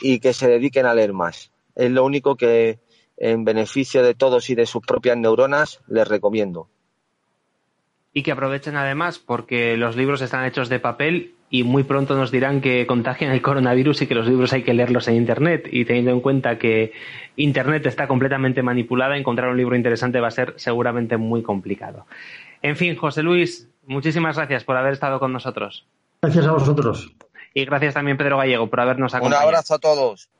y 0.00 0.20
que 0.20 0.32
se 0.32 0.48
dediquen 0.48 0.86
a 0.86 0.94
leer 0.94 1.12
más. 1.12 1.52
Es 1.74 1.90
lo 1.90 2.06
único 2.06 2.36
que, 2.36 2.78
en 3.18 3.44
beneficio 3.44 4.02
de 4.02 4.14
todos 4.14 4.48
y 4.48 4.54
de 4.54 4.64
sus 4.64 4.80
propias 4.80 5.18
neuronas, 5.18 5.80
les 5.88 6.08
recomiendo. 6.08 6.70
Y 8.12 8.22
que 8.22 8.32
aprovechen 8.32 8.76
además, 8.76 9.18
porque 9.18 9.76
los 9.76 9.96
libros 9.96 10.20
están 10.20 10.44
hechos 10.44 10.68
de 10.68 10.78
papel 10.78 11.34
y 11.48 11.64
muy 11.64 11.82
pronto 11.82 12.14
nos 12.14 12.30
dirán 12.30 12.60
que 12.60 12.86
contagian 12.86 13.30
el 13.30 13.42
coronavirus 13.42 14.02
y 14.02 14.06
que 14.06 14.14
los 14.14 14.26
libros 14.26 14.52
hay 14.52 14.62
que 14.62 14.72
leerlos 14.72 15.06
en 15.08 15.16
Internet. 15.16 15.68
Y 15.70 15.84
teniendo 15.84 16.10
en 16.10 16.20
cuenta 16.20 16.58
que 16.58 16.92
Internet 17.36 17.84
está 17.86 18.08
completamente 18.08 18.62
manipulada, 18.62 19.16
encontrar 19.16 19.50
un 19.50 19.56
libro 19.56 19.76
interesante 19.76 20.20
va 20.20 20.28
a 20.28 20.30
ser 20.30 20.54
seguramente 20.56 21.18
muy 21.18 21.42
complicado. 21.42 22.06
En 22.62 22.76
fin, 22.76 22.96
José 22.96 23.22
Luis, 23.22 23.68
muchísimas 23.86 24.36
gracias 24.36 24.64
por 24.64 24.76
haber 24.76 24.94
estado 24.94 25.20
con 25.20 25.32
nosotros. 25.32 25.86
Gracias 26.22 26.46
a 26.46 26.52
vosotros. 26.52 27.12
Y 27.54 27.64
gracias 27.66 27.94
también, 27.94 28.16
Pedro 28.16 28.38
Gallego, 28.38 28.68
por 28.68 28.80
habernos 28.80 29.14
acompañado. 29.14 29.42
Un 29.42 29.54
abrazo 29.54 29.74
a 29.74 29.78
todos. 29.78 30.30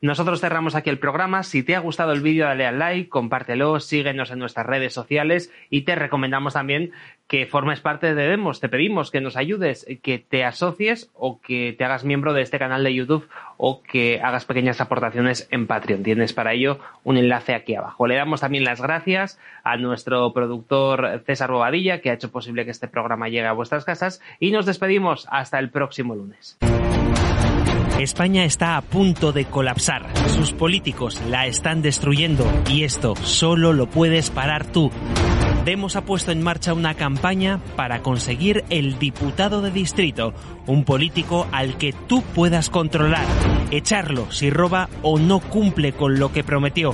Nosotros 0.00 0.40
cerramos 0.40 0.74
aquí 0.74 0.90
el 0.90 0.98
programa. 0.98 1.42
Si 1.42 1.62
te 1.62 1.74
ha 1.74 1.80
gustado 1.80 2.12
el 2.12 2.20
vídeo, 2.20 2.46
dale 2.46 2.66
al 2.66 2.78
like, 2.78 3.08
compártelo, 3.08 3.80
síguenos 3.80 4.30
en 4.30 4.38
nuestras 4.38 4.66
redes 4.66 4.94
sociales 4.94 5.52
y 5.70 5.82
te 5.82 5.96
recomendamos 5.96 6.54
también 6.54 6.92
que 7.26 7.46
formes 7.46 7.80
parte 7.80 8.14
de 8.14 8.28
Demos. 8.28 8.60
Te 8.60 8.68
pedimos 8.68 9.10
que 9.10 9.20
nos 9.20 9.36
ayudes, 9.36 9.86
que 10.02 10.18
te 10.18 10.44
asocies 10.44 11.10
o 11.14 11.40
que 11.40 11.74
te 11.76 11.84
hagas 11.84 12.04
miembro 12.04 12.32
de 12.32 12.42
este 12.42 12.58
canal 12.58 12.82
de 12.82 12.94
YouTube 12.94 13.28
o 13.58 13.82
que 13.82 14.20
hagas 14.22 14.46
pequeñas 14.46 14.80
aportaciones 14.80 15.46
en 15.50 15.66
Patreon. 15.66 16.02
Tienes 16.02 16.32
para 16.32 16.54
ello 16.54 16.78
un 17.04 17.18
enlace 17.18 17.54
aquí 17.54 17.74
abajo. 17.74 18.06
Le 18.06 18.14
damos 18.14 18.40
también 18.40 18.64
las 18.64 18.80
gracias 18.80 19.38
a 19.62 19.76
nuestro 19.76 20.32
productor 20.32 21.22
César 21.26 21.50
Bobadilla, 21.50 22.00
que 22.00 22.10
ha 22.10 22.14
hecho 22.14 22.30
posible 22.30 22.64
que 22.64 22.70
este 22.70 22.88
programa 22.88 23.28
llegue 23.28 23.46
a 23.46 23.52
vuestras 23.52 23.84
casas 23.84 24.22
y 24.40 24.50
nos 24.50 24.64
despedimos 24.64 25.26
hasta 25.30 25.58
el 25.58 25.70
próximo 25.70 26.14
lunes. 26.14 26.56
España 27.98 28.44
está 28.44 28.76
a 28.76 28.82
punto 28.82 29.32
de 29.32 29.44
colapsar. 29.46 30.06
Sus 30.28 30.52
políticos 30.52 31.20
la 31.28 31.46
están 31.46 31.82
destruyendo 31.82 32.46
y 32.70 32.84
esto 32.84 33.16
solo 33.16 33.72
lo 33.72 33.90
puedes 33.90 34.30
parar 34.30 34.64
tú. 34.66 34.92
Demos 35.64 35.96
ha 35.96 36.02
puesto 36.02 36.32
en 36.32 36.42
marcha 36.42 36.72
una 36.72 36.94
campaña 36.94 37.60
para 37.76 38.00
conseguir 38.00 38.64
el 38.70 38.98
diputado 38.98 39.60
de 39.60 39.70
distrito, 39.70 40.32
un 40.66 40.84
político 40.84 41.46
al 41.52 41.76
que 41.76 41.92
tú 41.92 42.22
puedas 42.22 42.70
controlar, 42.70 43.24
echarlo 43.70 44.30
si 44.30 44.50
roba 44.50 44.88
o 45.02 45.18
no 45.18 45.40
cumple 45.40 45.92
con 45.92 46.18
lo 46.18 46.32
que 46.32 46.44
prometió. 46.44 46.92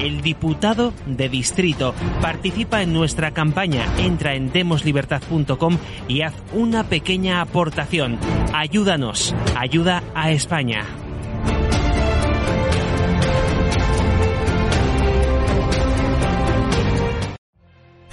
El 0.00 0.22
diputado 0.22 0.92
de 1.06 1.28
distrito 1.28 1.94
participa 2.20 2.82
en 2.82 2.92
nuestra 2.92 3.32
campaña, 3.32 3.84
entra 3.98 4.34
en 4.34 4.52
demoslibertad.com 4.52 5.78
y 6.08 6.22
haz 6.22 6.34
una 6.52 6.84
pequeña 6.84 7.40
aportación. 7.40 8.18
Ayúdanos, 8.52 9.34
ayuda 9.54 10.02
a 10.14 10.30
España. 10.30 10.84